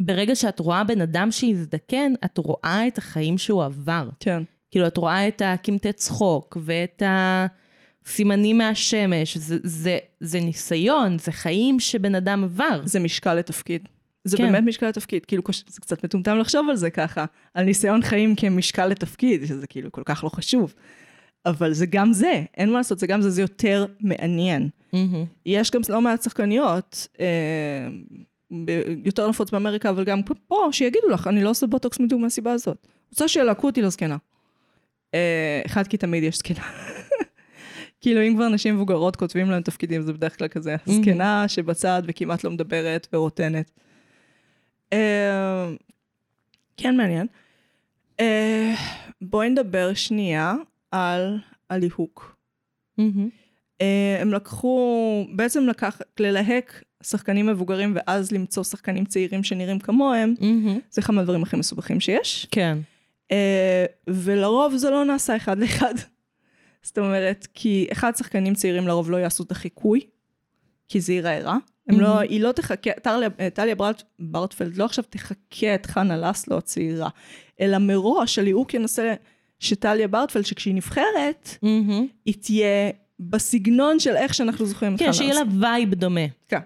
[0.05, 4.09] ברגע שאת רואה בן אדם שהזדקן, את רואה את החיים שהוא עבר.
[4.19, 4.43] כן.
[4.71, 9.37] כאילו, את רואה את הקמטי צחוק ואת הסימנים מהשמש.
[9.37, 12.81] זה, זה, זה ניסיון, זה חיים שבן אדם עבר.
[12.83, 13.87] זה משקל לתפקיד.
[14.23, 14.43] זה כן.
[14.43, 15.25] באמת משקל לתפקיד.
[15.25, 19.91] כאילו, זה קצת מטומטם לחשוב על זה ככה, על ניסיון חיים כמשקל לתפקיד, שזה כאילו
[19.91, 20.73] כל כך לא חשוב.
[21.45, 24.69] אבל זה גם זה, אין מה לעשות, זה גם זה, זה יותר מעניין.
[24.93, 25.25] מהמם.
[25.45, 27.87] יש גם לא מעט שחקניות, אה,
[29.05, 32.87] יותר נפוץ באמריקה, אבל גם פה, שיגידו לך, אני לא עושה בוטוקס בדיוק מהסיבה הזאת.
[33.09, 34.17] רוצה שילהקו אותי לזקנה.
[35.13, 36.63] אה, אחד, כי תמיד יש זקנה.
[38.01, 42.43] כאילו, אם כבר נשים מבוגרות כותבים להם תפקידים, זה בדרך כלל כזה, זקנה שבצד וכמעט
[42.43, 43.71] לא מדברת ורוטנת.
[44.93, 45.69] אה,
[46.77, 47.27] כן, מעניין.
[48.19, 48.73] אה,
[49.21, 50.53] בואי נדבר שנייה
[50.91, 51.37] על
[51.69, 52.35] הליהוק.
[53.81, 60.79] אה, הם לקחו, בעצם לקח, ללהק שחקנים מבוגרים ואז למצוא שחקנים צעירים שנראים כמוהם, מהמם.
[60.91, 62.47] זה אחד מהדברים הכי מסובכים שיש.
[62.51, 62.77] כן.
[63.31, 65.93] אה, ולרוב זה לא נעשה אחד לאחד.
[66.83, 69.99] זאת אומרת, כי אחד, שחקנים צעירים לרוב לא יעשו את החיקוי,
[70.89, 71.57] כי זה ייראה רע.
[71.89, 76.57] הם לא, היא לא תחקה, טליה, טליה ברט, ברטפלד לא עכשיו תחקה את חנה לסלו
[76.57, 77.09] הצעירה,
[77.61, 79.13] אלא מראש הליהוק ינסה
[79.59, 82.07] שטליה ברטפלד, שכשהיא נבחרת, מהמם.
[82.25, 82.89] היא תהיה
[83.19, 85.25] בסגנון של איך שאנחנו זוכרים את חנה כן, לסלו.
[85.25, 86.25] שיהיה לה vibe דומה.
[86.47, 86.59] כן.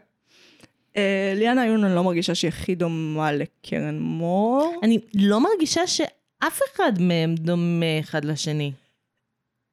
[0.98, 4.80] אה, ליאנה יון, אני לא מרגישה שהיא הכי דומה לקרן מור.
[4.84, 8.72] אני לא מרגישה שאף אחד מהם דומה אחד לשני.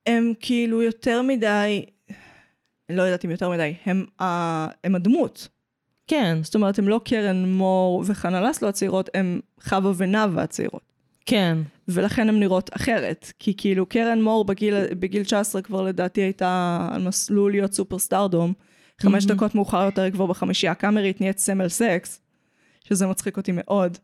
[0.07, 1.85] הם כאילו יותר מדי,
[2.91, 4.25] לא יודעת אם יותר מדי, הם, ה,
[4.85, 5.49] הם הדמות.
[6.07, 10.83] כן, זאת אומרת, הם לא קרן מור וחנה לסלו הצעירות, הם חווה ונאווה הצעירות.
[11.27, 11.59] כן.
[11.89, 13.33] ולכן הן נראות אחרת.
[13.39, 18.53] כי כאילו קרן מור בגיל, בגיל 19 כבר לדעתי הייתה על מסלול להיות super stardom.
[19.01, 22.21] חמש דקות מאוחר יותר היא כבר בחמישייה הקאמרית נהיית סמל סקס,
[22.85, 23.99] שזה מצחיק אותי מאוד.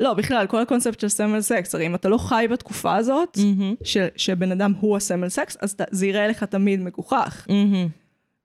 [0.00, 3.74] לא, בכלל, כל הקונספט של סמל סקס, הרי אם אתה לא חי בתקופה הזאת, מהמם.
[3.84, 7.46] ש, שבן אדם הוא הסמל סקס, אז אתה, זה יראה לך תמיד מגוחך.
[7.48, 7.88] מהמם.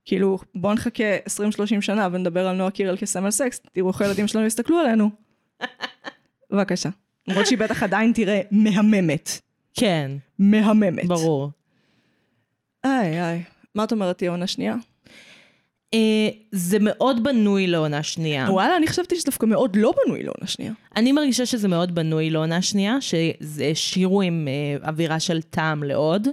[0.04, 1.04] כאילו, בוא נחכה
[1.78, 5.10] 20-30 שנה ונדבר על נועה קירל כסמל סקס, תראו איך הילדים שלנו יסתכלו עלינו.
[6.50, 6.88] בבקשה.
[7.28, 9.40] למרות שהיא בטח עדיין תראה מהממת.
[9.74, 11.06] כן, מהממת.
[11.06, 11.50] ברור.
[12.84, 13.42] איי איי.
[13.74, 14.74] מה את אומרת, תהיה עונה שנייה?
[15.94, 18.46] אה, זה מאוד בנוי לעונה שנייה.
[18.50, 20.72] וואלה, אני חשבתי שדווקא מאוד לא בנוי לעונה שנייה.
[20.96, 26.28] אני מרגישה שזה מאוד בנוי לעונה שנייה, שהשאירו עם אה, אווירה של טעם לעוד.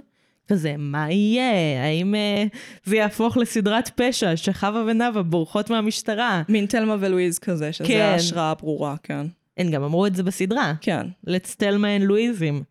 [0.48, 1.84] כזה, מה יהיה?
[1.84, 2.44] האם אה,
[2.84, 6.42] זה יהפוך לסדרת פשע שחווה ונאווה בורחות מהמשטרה?
[6.48, 8.00] מין תלמה ולואיז כזה, שזה כן.
[8.00, 9.26] ההשראה הברורה, כן.
[9.58, 10.72] הן גם אמרו את זה בסדרה.
[10.80, 11.06] כן.
[11.26, 12.62] Let's tell my לואיזים.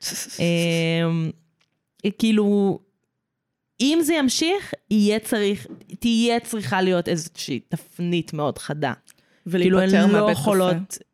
[0.40, 1.30] אמ,
[2.18, 2.78] כאילו,
[3.80, 5.66] אם זה ימשיך, יהיה צריך,
[5.98, 8.92] תהיה צריכה להיות איזושהי תפנית מאוד חדה.
[9.50, 11.04] כאילו, הן לא יכולות, קפה.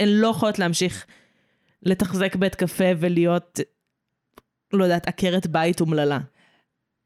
[0.00, 1.06] הן לא יכולות להמשיך
[1.82, 3.60] לתחזק בית קפה ולהיות,
[4.72, 6.18] לא יודעת, עקרת בית אומללה.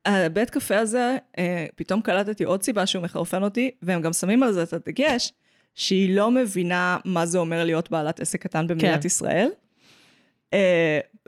[0.04, 4.52] הבית קפה הזה, אה, פתאום קלטתי עוד סיבה שהוא מחרפן אותי, והם גם שמים על
[4.52, 5.32] זה את הדגש,
[5.74, 9.06] שהיא לא מבינה מה זה אומר להיות בעלת עסק קטן במדינת כן.
[9.06, 9.48] ישראל.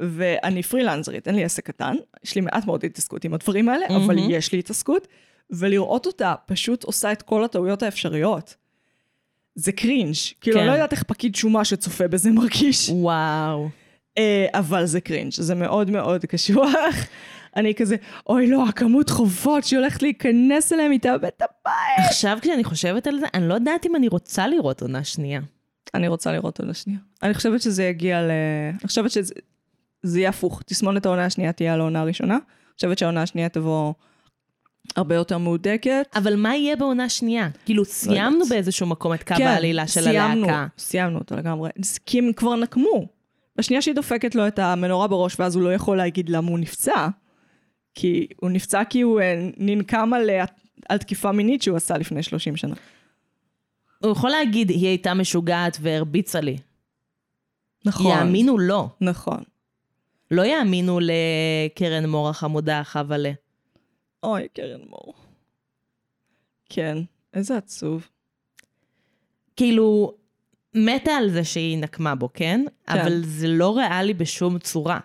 [0.01, 1.95] ואני פרילנסרית, אין לי עסק קטן,
[2.25, 4.31] יש לי מעט מאוד התעסקות עם הדברים האלה, אבל מהמם.
[4.31, 5.09] יש לי התעסקות,
[5.51, 8.55] ולראות אותה פשוט עושה את כל הטעויות האפשריות.
[9.55, 10.61] זה קרינג', כאילו, כן.
[10.61, 12.89] אני לא יודעת איך פקיד שומה שצופה בזה מרגיש.
[12.89, 13.69] וואו.
[14.19, 16.71] אה, אבל זה קרינג', זה מאוד מאוד קשוח.
[17.57, 17.97] אני כזה,
[18.29, 22.09] אוי לא, הכמות חובות שהיא הולכת להיכנס אליהם, היא תאבד את הבית.
[22.09, 25.41] עכשיו כשאני חושבת על זה, אני לא יודעת אם אני רוצה לראות עונה שנייה.
[25.95, 26.99] אני רוצה לראות עונה שנייה.
[27.23, 28.31] אני חושבת שזה יגיע ל...
[28.81, 29.35] אני חושבת שזה
[30.03, 30.63] זה יהיה הפוך.
[30.67, 32.35] תסמונת העונה השנייה תהיה על העונה הראשונה.
[32.35, 33.93] אני חושבת שהעונה השנייה תבוא
[34.97, 36.09] הרבה יותר מהודקת.
[36.15, 37.49] אבל מה יהיה בעונה שנייה?
[37.65, 38.49] כאילו, סיימנו יודעת.
[38.49, 40.67] באיזשהו מקום את קו כן, העלילה של סיימנו, הלהקה.
[40.79, 41.71] סיימנו אותו לגמרי.
[42.07, 43.07] כי הם כבר נקמו.
[43.57, 47.09] בשנייה שהיא דופקת לו את המנורה בראש, ואז הוא לא יכול להגיד למה הוא נפצע.
[47.95, 50.45] כי הוא נפצע כי הוא אה, ננקם על, אה,
[50.89, 52.75] על תקיפה מינית שהוא עשה לפני 30 שנה.
[54.05, 56.57] הוא יכול להגיד, היא הייתה משוגעת והרביצה לי.
[57.85, 58.19] נכון.
[58.19, 58.89] יאמינו לו.
[59.01, 59.43] נכון.
[60.31, 63.33] לא יאמינו לקרן מור החמודה חבלה.
[64.23, 65.15] אוי, קרן מור.
[66.69, 66.99] כן,
[67.35, 68.09] איזה עצוב.
[69.57, 70.15] כאילו,
[70.75, 72.65] מתה על זה שהיא נקמה בו, כן?
[72.87, 72.99] כן.
[72.99, 75.01] אבל זה לא ריאלי בשום צורה.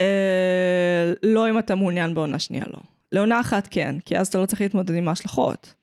[0.00, 2.78] אה, לא אם אתה מעוניין בעונה שנייה, לא.
[3.12, 5.74] לעונה אחת כן, כי אז אתה לא צריך להתמודד עם ההשלכות.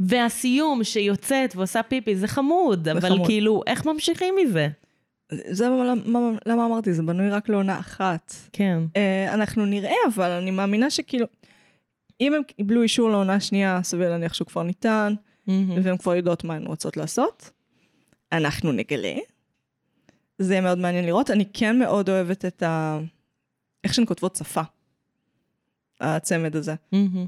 [0.00, 3.26] והסיום שהיא יוצאת ועושה פיפי, זה חמוד, אבל חמוד.
[3.26, 4.68] כאילו, איך ממשיכים מזה?
[5.50, 8.34] זה למה, למה אמרתי, זה בנוי רק לעונה אחת.
[8.52, 8.82] כן.
[8.96, 11.26] אה, אנחנו נראה, אבל אני מאמינה שכאילו,
[12.20, 15.14] אם הם קיבלו אישור לעונה שנייה, סביר להניח שהוא כבר ניתן,
[15.46, 15.80] מהמם.
[15.82, 17.50] והן כבר יודעות מה הן רוצות לעשות.
[18.32, 19.14] אנחנו נגלה.
[20.38, 21.30] זה מאוד מעניין לראות.
[21.30, 22.98] אני כן מאוד אוהבת את ה...
[23.84, 24.60] איך שהן כותבות שפה.
[26.00, 26.74] הצמד הזה.
[26.92, 27.26] מהמם.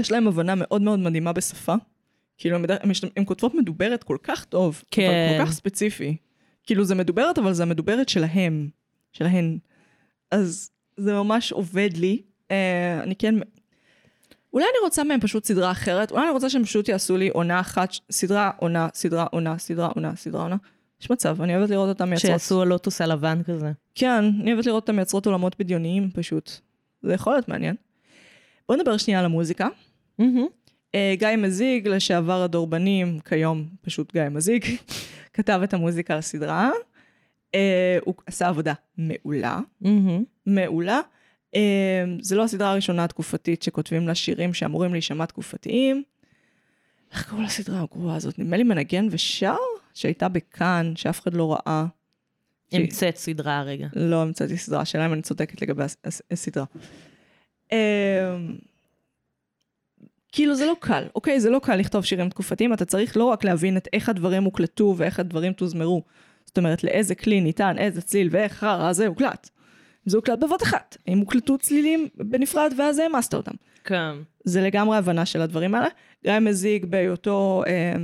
[0.00, 1.74] יש להם הבנה מאוד מאוד מדהימה בשפה.
[2.38, 2.58] כאילו,
[3.16, 5.28] הן כותבות מדוברת כל כך טוב, כן.
[5.30, 6.16] אבל כל כך ספציפי.
[6.66, 8.68] כאילו, זה מדוברת, אבל זה המדוברת שלהם,
[9.12, 9.58] שלהן.
[10.30, 12.22] אז זה ממש עובד לי.
[12.50, 13.34] אה, אני כן...
[14.52, 17.60] אולי אני רוצה מהם פשוט סדרה אחרת, אולי אני רוצה שהם פשוט יעשו לי עונה
[17.60, 20.56] אחת, ש- סדרה, עונה, סדרה, עונה, סדרה, עונה, סדרה, עונה.
[21.00, 22.30] יש מצב, אני אוהבת לראות אותם מייצרות.
[22.30, 23.72] שיעשו הלוטוס הלבן כזה.
[23.94, 26.50] כן, אני אוהבת לראות אותם מייצרות עולמות בדיוניים פשוט.
[27.02, 27.76] זה יכול להיות מעניין.
[28.68, 29.68] בואו נדבר שנייה על המוזיקה.
[30.94, 34.64] אה, גיא מזיג, לשעבר הדורבנים, כיום פשוט גיא מזיג,
[35.36, 36.70] כתב את המוזיקה לסדרה.
[37.54, 39.60] אה, הוא עשה עבודה מעולה,
[40.46, 41.00] מעולה.
[41.54, 41.60] אה,
[42.20, 46.02] זה לא הסדרה הראשונה התקופתית שכותבים לה שירים שאמורים להישמע תקופתיים.
[47.12, 48.38] איך קראו לסדרה הגרועה הזאת?
[48.38, 49.56] נדמה לי מנגן ושר?
[49.94, 51.86] שהייתה בכאן, שאף אחד לא ראה.
[52.72, 53.88] המצאת סדרה הרגע.
[53.96, 56.64] לא המצאתי סדרה, השאלה אם אני צודקת לגבי הס- הס- הסדרה.
[57.72, 57.76] אמ,
[60.36, 61.40] כאילו זה לא קל, אוקיי?
[61.40, 64.94] זה לא קל לכתוב שירים תקופתיים, אתה צריך לא רק להבין את איך הדברים הוקלטו
[64.96, 66.02] ואיך הדברים תוזמרו.
[66.46, 69.50] זאת אומרת, לאיזה כלי ניתן, איזה צליל ואיך חרא זה הוקלט.
[70.06, 70.96] זה הוקלט בבת אחת.
[71.08, 73.54] אם הוקלטו צלילים בנפרד ואז העמסת אותם.
[73.84, 74.12] כן.
[74.44, 75.88] זה לגמרי הבנה של הדברים האלה.
[76.24, 77.94] גיא מזיג בהיותו אה,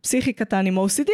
[0.00, 1.10] פסיכי קטן עם OCD,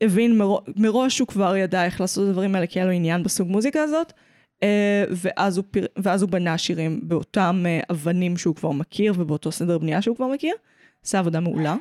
[0.00, 3.22] הבין מרו, מראש הוא כבר ידע איך לעשות את הדברים האלה, כי היה לו עניין
[3.22, 4.12] בסוג מוזיקה הזאת,
[5.10, 9.78] ואז, הוא פיר, ואז הוא בנה שירים באותם אה, אבנים שהוא כבר מכיר ובאותו סדר
[9.78, 10.54] בנייה שהוא כבר מכיר.
[11.04, 11.76] עשה עבודה מעולה.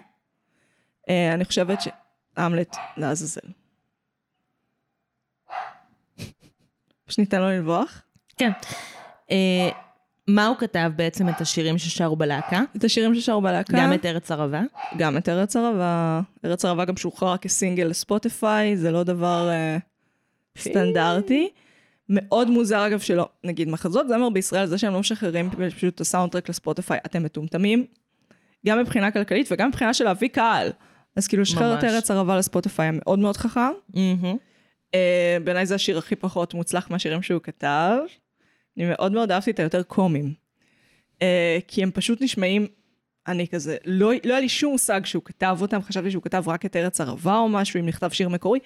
[1.09, 3.47] אה, אני חושבת שהמלט לעזאזל.
[7.05, 8.01] פשוט ניתן לו לנבוח.
[8.37, 8.51] כן.
[9.31, 9.69] אה,
[10.27, 12.61] מה הוא כתב בעצם את השירים ששרו בלהקה?
[12.77, 13.77] את השירים ששרו בלהקה.
[13.77, 14.61] גם את ארץ ערבה?
[14.97, 16.21] גם את ארץ ערבה.
[16.45, 19.77] ארץ ערבה גם שוחרר כסינגל לספוטיפיי, זה לא דבר אה,
[20.57, 21.49] סטנדרטי.
[22.09, 26.49] מאוד מוזר אגב שלא, נגיד מחזות זמר בישראל, זה שהם לא משחררים פשוט את הסאונדטרק
[26.49, 27.85] לספוטיפיי, אתם מטומטמים,
[28.65, 30.71] גם מבחינה כלכלית וגם מבחינה של להביא קהל.
[31.15, 31.83] אז כאילו לשחרר את.
[31.83, 33.71] ארץ ערבה לספוטיפיי היה מאוד מאוד חכם.
[34.93, 37.97] אה, בעיניי זה השיר הכי פחות מוצלח מהשירים שהוא כתב.
[38.77, 40.33] אני מאוד מאוד אהבתי את היותר קומיים.
[41.21, 42.67] אה, כי הם פשוט נשמעים,
[43.27, 46.65] אני כזה, לא, לא היה לי שום מושג שהוא כתב אותם, חשבתי שהוא כתב רק
[46.65, 48.59] את ארץ ערבה או משהו, אם נכתב שיר מקורי,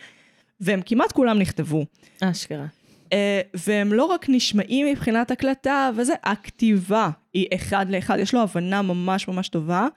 [0.60, 1.86] והם כמעט כולם נכתבו.
[2.22, 2.66] אשכרה.
[3.14, 8.82] אה, והם לא רק נשמעים מבחינת הקלטה, וזה, הכתיבה היא אחד לאחד, יש לו הבנה
[8.82, 9.88] ממש ממש טובה.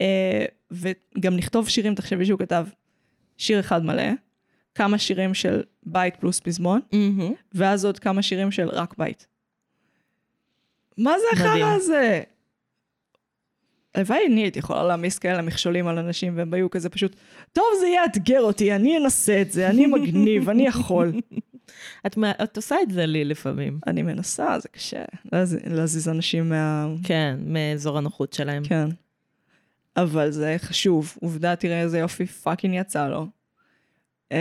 [0.00, 2.66] אה, וגם לכתוב שירים, תחשבי שהוא כתב
[3.36, 4.10] שיר אחד מלא,
[4.74, 6.80] כמה שירים של בית פלוס פזמון,
[7.52, 9.26] ואז עוד כמה שירים של רק בית.
[10.98, 11.26] מה זה.
[11.32, 12.22] החרא הזה?
[13.94, 17.16] הלוואי אני הייתי יכולה להעמיס כאלה מכשולים על אנשים, והם היו כזה פשוט,
[17.52, 21.12] טוב, זה יאתגר אותי, אני אנסה את זה, אני מגניב, אני יכול.
[22.06, 23.78] את, את עושה את זה לי לפעמים.
[23.86, 26.86] אני מנסה, זה קשה, להזיז, להזיז אנשים מה...
[27.04, 28.64] כן, מאזור הנוחות שלהם.
[28.64, 28.88] כן.
[29.96, 31.16] אבל זה חשוב.
[31.20, 33.26] עובדה, תראה איזה יופי פאקינג יצא לו.
[34.28, 34.32] Um,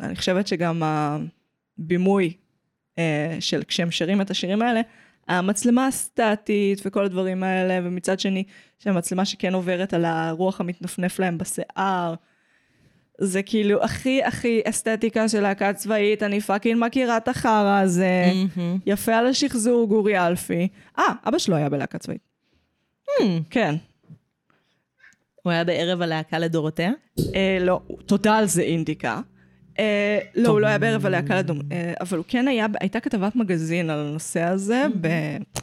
[0.00, 2.32] אני חושבת שגם הבימוי
[2.94, 2.98] uh,
[3.40, 4.80] של כשהם שרים את השירים האלה,
[5.28, 8.44] המצלמה הסטטית וכל הדברים האלה, ומצד שני,
[8.78, 12.14] שהמצלמה שכן עוברת על הרוח המתנפנף להם בשיער,
[13.18, 18.24] זה כאילו הכי הכי אסתטיקה של להקה צבאית, אני פאקינג מכירה את החרא הזה.
[18.56, 18.78] מהמם.
[18.86, 20.68] יפה על השחזור, גורי אלפי.
[20.98, 22.20] אה, אבא שלו היה בלהקה צבאית.
[23.50, 23.74] כן.
[25.42, 26.92] הוא היה בערב הלהקה לדורותיה?
[27.34, 29.20] אה, לא, תודה על זה אינדיקה.
[29.78, 33.36] אה, לא, הוא לא היה בערב הלהקה לדום, אה, אבל הוא כן היה, הייתה כתבת
[33.36, 34.84] מגזין על הנושא הזה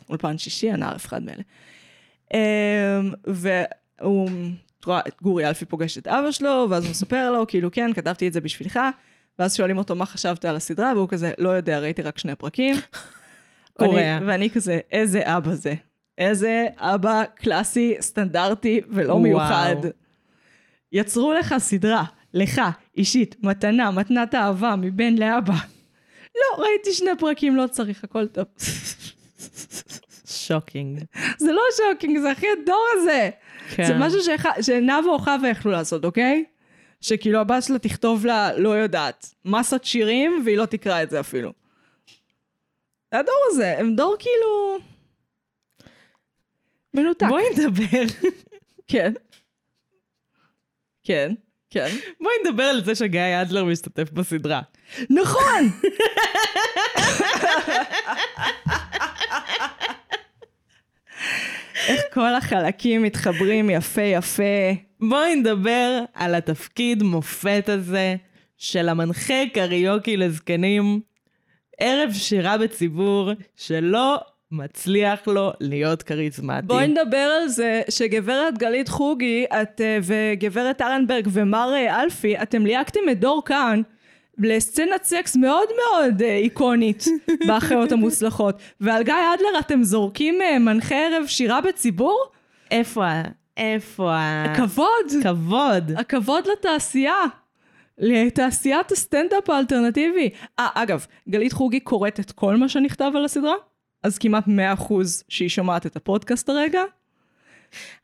[0.08, 1.44] באולפן שישי, הנער אחד מאלה.
[2.34, 4.30] אה, והוא,
[4.84, 8.28] את רואה, גורי אלפי פוגש את אבא שלו, ואז הוא מספר לו, כאילו, כן, כתבתי
[8.28, 8.80] את זה בשבילך,
[9.40, 12.76] ואז שואלים אותו מה חשבת על הסדרה, והוא כזה, לא יודע, ראיתי רק שני פרקים.
[13.80, 13.90] קורע.
[13.96, 15.74] ואני- ואני כזה, איזה אבא זה.
[16.18, 19.20] איזה אבא קלאסי, סטנדרטי ולא וואו.
[19.20, 19.76] מיוחד.
[20.92, 22.04] יצרו לך סדרה,
[22.34, 22.62] לך,
[22.98, 25.54] אישית, מתנה, מתנת אהבה, מבן לאבא.
[26.36, 28.46] לא, ראיתי שני פרקים, לא צריך, הכל טוב.
[30.26, 31.04] shocking.
[31.38, 33.30] זה לא shocking, זה הכי הדור הזה.
[33.76, 33.86] כן.
[33.86, 34.20] זה משהו
[34.62, 36.44] שנאוה או חווה יכלו לעשות, אוקיי?
[37.02, 41.54] שכאילו הבת שלה תכתוב לה, לא יודעת, מסת שירים, והיא לא תקרא את זה אפילו.
[43.12, 44.78] הדור הזה, הם דור כאילו...
[46.94, 47.26] מנותק.
[47.30, 48.04] בואי נדבר.
[48.88, 49.14] כן.
[51.04, 51.32] כן,
[51.70, 51.88] כן.
[52.22, 54.62] בואי נדבר על זה שגיא אדלר משתתף בסדרה.
[55.10, 55.70] נכון!
[61.88, 64.44] איך כל החלקים מתחברים יפה יפה.
[65.00, 68.16] בואי נדבר על התפקיד מופת הזה
[68.58, 71.00] של המנחה קריוקי לזקנים,
[71.80, 74.18] ערב שירה בציבור שלא
[74.52, 76.68] מצליח לו להיות כריזמטי.
[76.68, 82.66] בואי נדבר על זה שגברת גלית חוגי את, אה, וגברת ארנברג ומר אה, אלפי, אתם
[82.66, 83.82] ליהקתם את דור כאן
[84.38, 87.06] לסצנת סקס מאוד מאוד אה, איקונית
[87.48, 88.56] באחיות המוצלחות.
[88.82, 92.26] ועל גיא אדלר אתם זורקים אה, מנחה ערב שירה בציבור?
[92.72, 93.06] איפה.
[93.58, 94.54] איפה ה...
[94.58, 95.24] כבוד.
[95.24, 95.92] כבוד.
[95.98, 97.26] הכבוד לתעשייה.
[97.98, 100.30] לתעשיית הסטנדאפ האלטרנטיבי.
[100.60, 103.56] אה, אגב, גלית חוגי קוראת את כל מה שנכתב על הסדרה,
[104.04, 104.50] אז כמעט 100%
[105.30, 106.82] שהיא שומעת את הפודקאסט הרגע.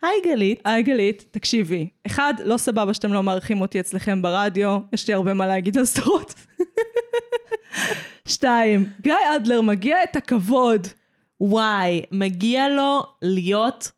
[0.02, 0.62] היי גלית.
[0.66, 1.90] היי גלית, תקשיבי.
[2.06, 5.86] אחד, לא סבבה שאתם לא מארחים אותי אצלכם ברדיו, יש לי הרבה מה להגיד על
[5.86, 6.34] סדרות.
[8.28, 10.88] שתיים, גיא אדלר מגיע את הכבוד.
[11.42, 13.92] וואי, מגיע לו להיות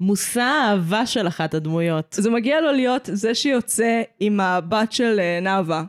[0.00, 2.16] מושא האהבה של אחת הדמויות.
[2.18, 5.84] זה מגיע לו להיות זה שיוצא עם הבת של אה, נאוה.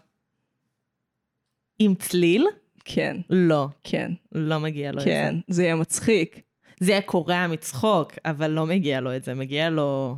[1.80, 2.48] עם צליל?
[2.86, 5.54] כן, לא, כן, לא מגיע לו כן, את זה.
[5.56, 6.42] זה יהיה מצחיק.
[6.80, 10.16] זה יהיה קורע מצחוק, אבל לא מגיע לו את זה, מגיע לו...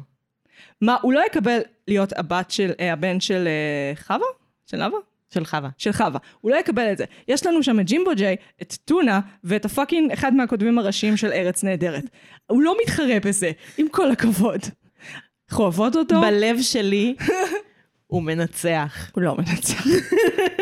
[0.81, 4.27] מה, הוא לא יקבל להיות הבת של, אה, הבן של אה, חווה?
[4.65, 4.99] של נאוה?
[5.33, 5.69] של חווה.
[5.77, 6.19] של חווה.
[6.41, 7.05] הוא לא יקבל את זה.
[7.27, 11.31] יש לנו שם את ג'ימבו ג'יי, את טונה, ואת ה fucking אחד מהכותבים הראשיים של
[11.31, 12.03] ארץ נהדרת.
[12.47, 14.59] הוא לא מתחרה בזה, עם כל הכבוד.
[15.49, 16.21] אנחנו אוהבות אותו?
[16.21, 17.15] בלב שלי
[18.07, 19.11] הוא מנצח.
[19.15, 19.85] הוא לא מנצח.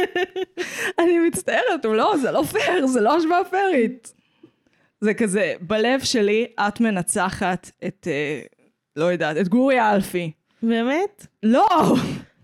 [1.00, 4.14] אני מצטערת, הוא לא, זה לא פייר, זה לא השוואה פיירית.
[5.02, 8.42] זה כזה, בלב שלי את מנצחת את, אה,
[8.96, 10.32] לא יודעת, את גורי אלפי.
[10.64, 11.28] באמת?
[11.44, 11.96] לא!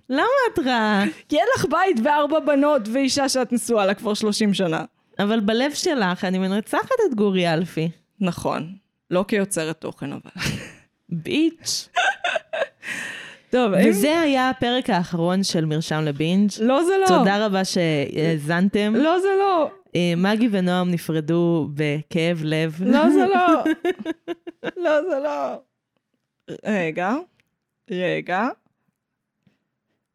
[0.10, 0.24] למה
[0.54, 1.04] את רעה?
[1.30, 4.86] כי אין לך בית וארבע בנות ואישה שאת נשואה לה כבר 30 שנה.
[5.20, 7.90] אבל בלב שלך אני מנצחת את גורי אלפי.
[8.20, 8.76] נכון.
[9.12, 10.42] לא כיוצרת תוכן אבל.
[11.10, 11.90] ביץ'.
[13.54, 13.90] טוב, אם...
[13.90, 16.50] וזה היה הפרק האחרון של מרשם לבינג'.
[16.60, 17.08] לא זה לא.
[17.08, 18.94] תודה רבה שהאזנתם.
[18.96, 19.72] לא זה לא.
[19.96, 22.78] אה, מגי ונועם נפרדו בכאב לב.
[22.86, 23.64] לא זה לא.
[24.86, 25.62] לא זה לא.
[26.66, 27.16] רגע.
[27.92, 28.48] רגע.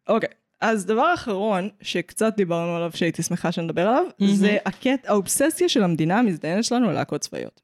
[0.09, 0.31] אוקיי.
[0.61, 4.35] אז דבר אחרון שקצת דיברנו עליו שהייתי שמחה שנדבר עליו, מהמם.
[4.35, 7.61] זה הקט, האובססיה של המדינה המזדיינת שלנו ללהקות צבאיות.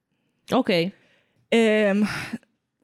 [0.53, 0.91] אוקיי.
[1.53, 1.59] אמ,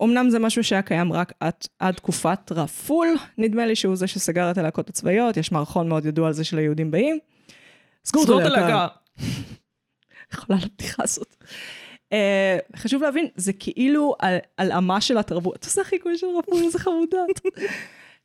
[0.03, 4.51] אמנם זה משהו שהיה קיים רק עד, עד תקופת רפול, נדמה לי שהוא זה שסגר
[4.51, 7.18] את הלהקות הצבאיות, יש מערכון מאוד ידוע על זה של היהודים באים.
[8.05, 8.86] סגור את הלהקה.
[10.32, 11.36] יכולה לבדיחה הזאת.
[12.14, 15.57] אה, חשוב להבין, זה כאילו על- הלאמה של התרבות.
[15.57, 17.40] אתה עושה חיקוי של רפול, איזה חמודות.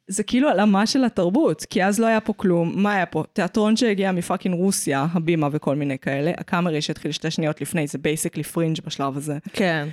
[0.08, 2.84] זה כאילו הלאמה של התרבות, כי אז לא היה פה כלום.
[2.84, 3.24] מה היה פה?
[3.34, 6.32] תיאטרון שהגיע מ fucking רוסיה, הבימה וכל מיני כאלה.
[6.38, 9.38] הקאמרי שהתחיל שתי שניות לפני, זה basically פרינג' בשלב הזה.
[9.54, 9.88] כן.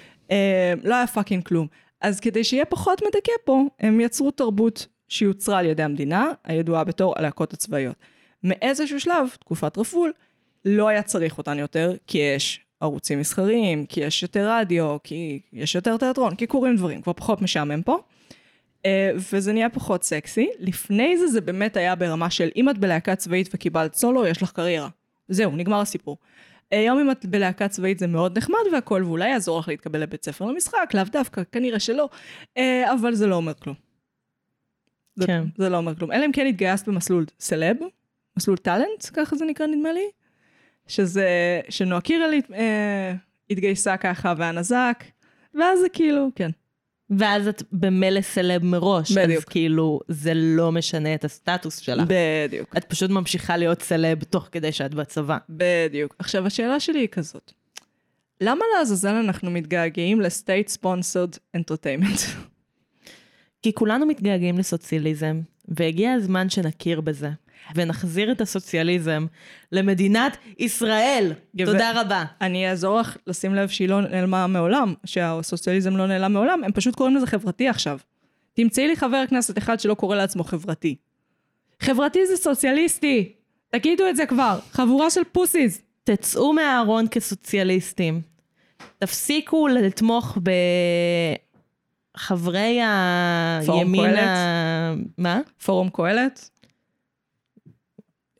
[0.85, 1.66] לא היה fucking כלום.
[2.01, 7.14] אז כדי שיהיה פחות מדכא פה, הם יצרו תרבות שיוצרה על ידי המדינה, הידועה בתור
[7.16, 7.97] הלהקות הצבאיות.
[8.45, 10.12] מאיזשהו שלב, תקופת רפול,
[10.64, 15.74] לא היה צריך אותן יותר, כי יש ערוצים מסחריים, כי יש יותר רדיו, כי יש
[15.74, 17.99] יותר תיאטרון, כי קורים דברים, כבר פחות משעמם פה.
[18.87, 20.49] אה, וזה נהיה פחות סקסי.
[20.59, 24.53] לפני זה זה באמת היה ברמה של אם את בלהקה צבאית וקיבלת סולו, יש לך
[24.53, 24.89] קריירה.
[25.28, 26.16] זהו, נגמר הסיפור.
[26.79, 30.45] היום אם את בלהקה צבאית זה מאוד נחמד והכל, ואולי יעזור לך להתקבל לבית ספר
[30.45, 32.09] למשחק, לאו דווקא, כנראה שלא,
[32.57, 33.77] אה, אבל זה לא אומר כלום.
[35.16, 35.45] זה, כן.
[35.57, 36.12] זה לא אומר כלום.
[36.12, 37.77] אלא אם כן התגייסת במסלול סלב,
[38.37, 40.11] מסלול טאלנט, ככה זה נקרא נדמה לי,
[40.87, 43.14] שזה, שנועה קירל אה,
[43.51, 45.05] התגייסה ככה והנזק,
[45.55, 46.51] ואז זה כאילו, כן.
[47.19, 49.11] ואז את במילא סלב מראש.
[49.11, 49.45] אז בדיוק.
[49.45, 52.05] כאילו, זה לא משנה את הסטטוס שלך.
[52.07, 52.77] בדיוק.
[52.77, 55.39] את פשוט ממשיכה להיות סלב תוך כדי שאת בצבא.
[55.49, 56.15] בדיוק.
[56.19, 57.53] עכשיו, השאלה שלי היא כזאת.
[58.41, 62.21] למה לעזאזל אנחנו מתגעגעים ל-state sponsored entertainment?
[63.63, 67.31] כי כולנו מתגעגעים לסוציאליזם, והגיע הזמן שנכיר בזה,
[67.75, 69.27] ונחזיר את הסוציאליזם
[69.73, 71.33] למדינת ישראל.
[71.57, 72.25] גברת- תודה רבה.
[72.41, 76.95] אני אעזור לך לשים לב שהיא לא נעלמה מעולם, שהסוציאליזם לא נעלם מעולם, הם פשוט
[76.97, 77.99] קוראים לזה חברתי עכשיו.
[78.55, 80.97] תמצאי לי חבר כנסת אחד שלא קורא לעצמו חברתי.
[81.81, 83.33] חברתי זה סוציאליסטי!
[83.70, 85.83] תגידו את זה כבר, חבורה של פוסיס.
[86.05, 88.20] תצאו מהארון כסוציאליסטים.
[88.99, 90.39] תפסיקו לתמוך
[92.18, 94.16] בחברי הימין?
[94.18, 94.95] ה...
[95.18, 95.41] מה?
[95.64, 96.51] פורום קהלת?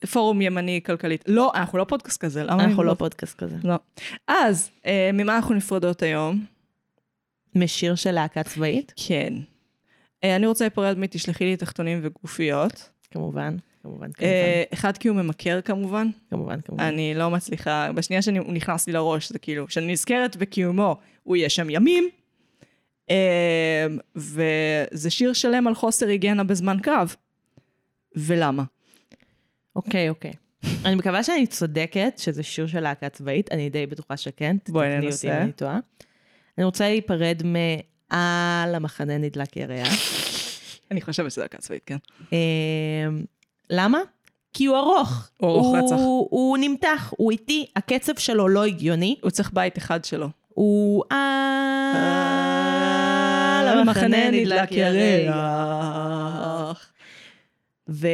[0.07, 1.24] פורום ימני כלכלית.
[1.26, 2.64] לא, אנחנו לא פודקאסט כזה, למה?
[2.64, 3.57] אנחנו אני לא פודקאסט כזה.
[3.64, 3.74] לא.
[4.28, 6.44] אז, אה, ממה אנחנו נפרדות היום?
[7.55, 8.92] משיר של להקה צבאית?
[8.96, 9.34] כן.
[10.24, 12.90] אה, אני רוצה להיפרד מתשלחי לי תחתונים וגופיות.
[13.11, 16.09] כמובן, כמובן, כמובן, אה, אחד כי הוא ממכר כמובן.
[16.30, 16.84] כמובן, כמובן.
[16.84, 21.48] אני לא מצליחה, בשנייה שהוא נכנס לי לראש, זה כאילו, כשאני נזכרת בקיומו, הוא יהיה
[21.48, 22.09] שם ימים.
[23.11, 23.86] אה,
[24.16, 27.16] וזה שיר שלם על חוסר היגיינה בזמן קרב.
[28.16, 28.62] ולמה?
[29.77, 30.33] אוקיי, אוקיי.
[30.85, 34.57] אני מקווה שאני צודקת, שזה שיר של להקה צבאית, אני די בטוחה שכן.
[34.68, 35.29] בואי ננסה.
[35.29, 35.79] אותי אם אני טועה.
[36.59, 39.89] אני רוצה להיפרד מעל המחנה נדלק ירח.
[40.91, 41.97] אני חושבת שזה הקה צבאית, כן.
[42.33, 42.39] אה,
[43.70, 43.99] למה?
[44.53, 45.29] כי הוא ארוך.
[45.37, 45.97] הוא ארוך רצח.
[45.97, 49.16] הוא, נמתח, הוא איטי, הקצב שלו לא הגיוני.
[49.23, 50.29] הוא צריך בית אחד שלו.
[50.49, 51.05] הוא...
[51.12, 52.43] אה...
[53.77, 55.33] למחנה נדלק ירח.
[57.93, 58.09] ו...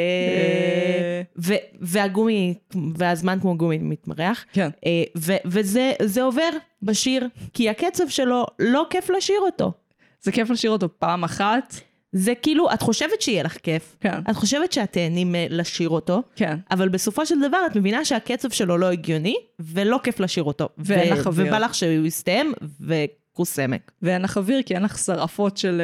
[1.39, 1.55] ו...
[1.81, 2.55] והגומי,
[2.95, 4.45] והזמן כמו גומי מתמרח.
[4.53, 4.71] כן.
[4.87, 5.33] אה, ו...
[5.45, 6.51] וזה זה עובר
[6.83, 9.73] בשיר, כי הקצב שלו, לא כיף לשיר אותו.
[10.21, 11.75] זה כיף לשיר אותו פעם אחת.
[12.13, 13.97] זה כאילו, את חושבת שיהיה לך כיף.
[14.01, 14.21] כן.
[14.31, 16.23] את חושבת שאת תהני לשיר אותו.
[16.37, 16.57] כן.
[16.71, 20.69] אבל בסופו של דבר את מבינה שהקצב שלו לא הגיוני, ולא כיף לשיר אותו.
[20.79, 21.47] ואין לך אוויר.
[21.47, 23.93] ובא לך שהוא יסתיים, וכוס עמק.
[24.03, 25.83] ואין לך אוויר כי אין לך שרפות של...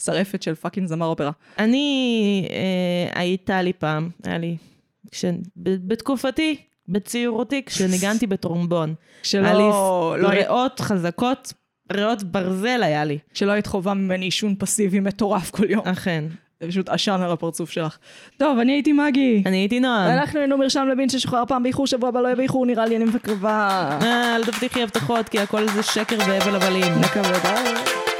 [0.00, 1.30] שרפת של פאקינג זמר אופרה.
[1.58, 4.56] אני, אה, הייתה לי פעם, היה לי,
[5.10, 5.24] כש,
[5.56, 6.56] ב, בתקופתי,
[6.88, 8.94] בצעירותי, כשניגנתי בטרומבון.
[9.22, 11.52] כשלא היה לי לא היית- ריאות חזקות,
[11.92, 15.82] ריאות ברזל היה לי, שלא היית חובה ממני עישון פסיבי מטורף כל יום.
[15.88, 16.24] אכן.
[16.60, 17.98] זה פשוט עשן על הפרצוף שלך.
[18.36, 19.42] טוב, אני הייתי מגי.
[19.46, 20.10] אני הייתי נועם.
[20.10, 23.04] אנחנו היינו מרשם לבין ששוחרר פעם באיחור, שבוע הבא לא יהיה באיחור, נראה לי אני
[23.04, 23.98] מקווה.
[24.02, 26.92] אה, אל תבטיחי הבטחות, כי הכל זה שקר והבל הבלים.
[27.00, 28.11] נקווה, ביי.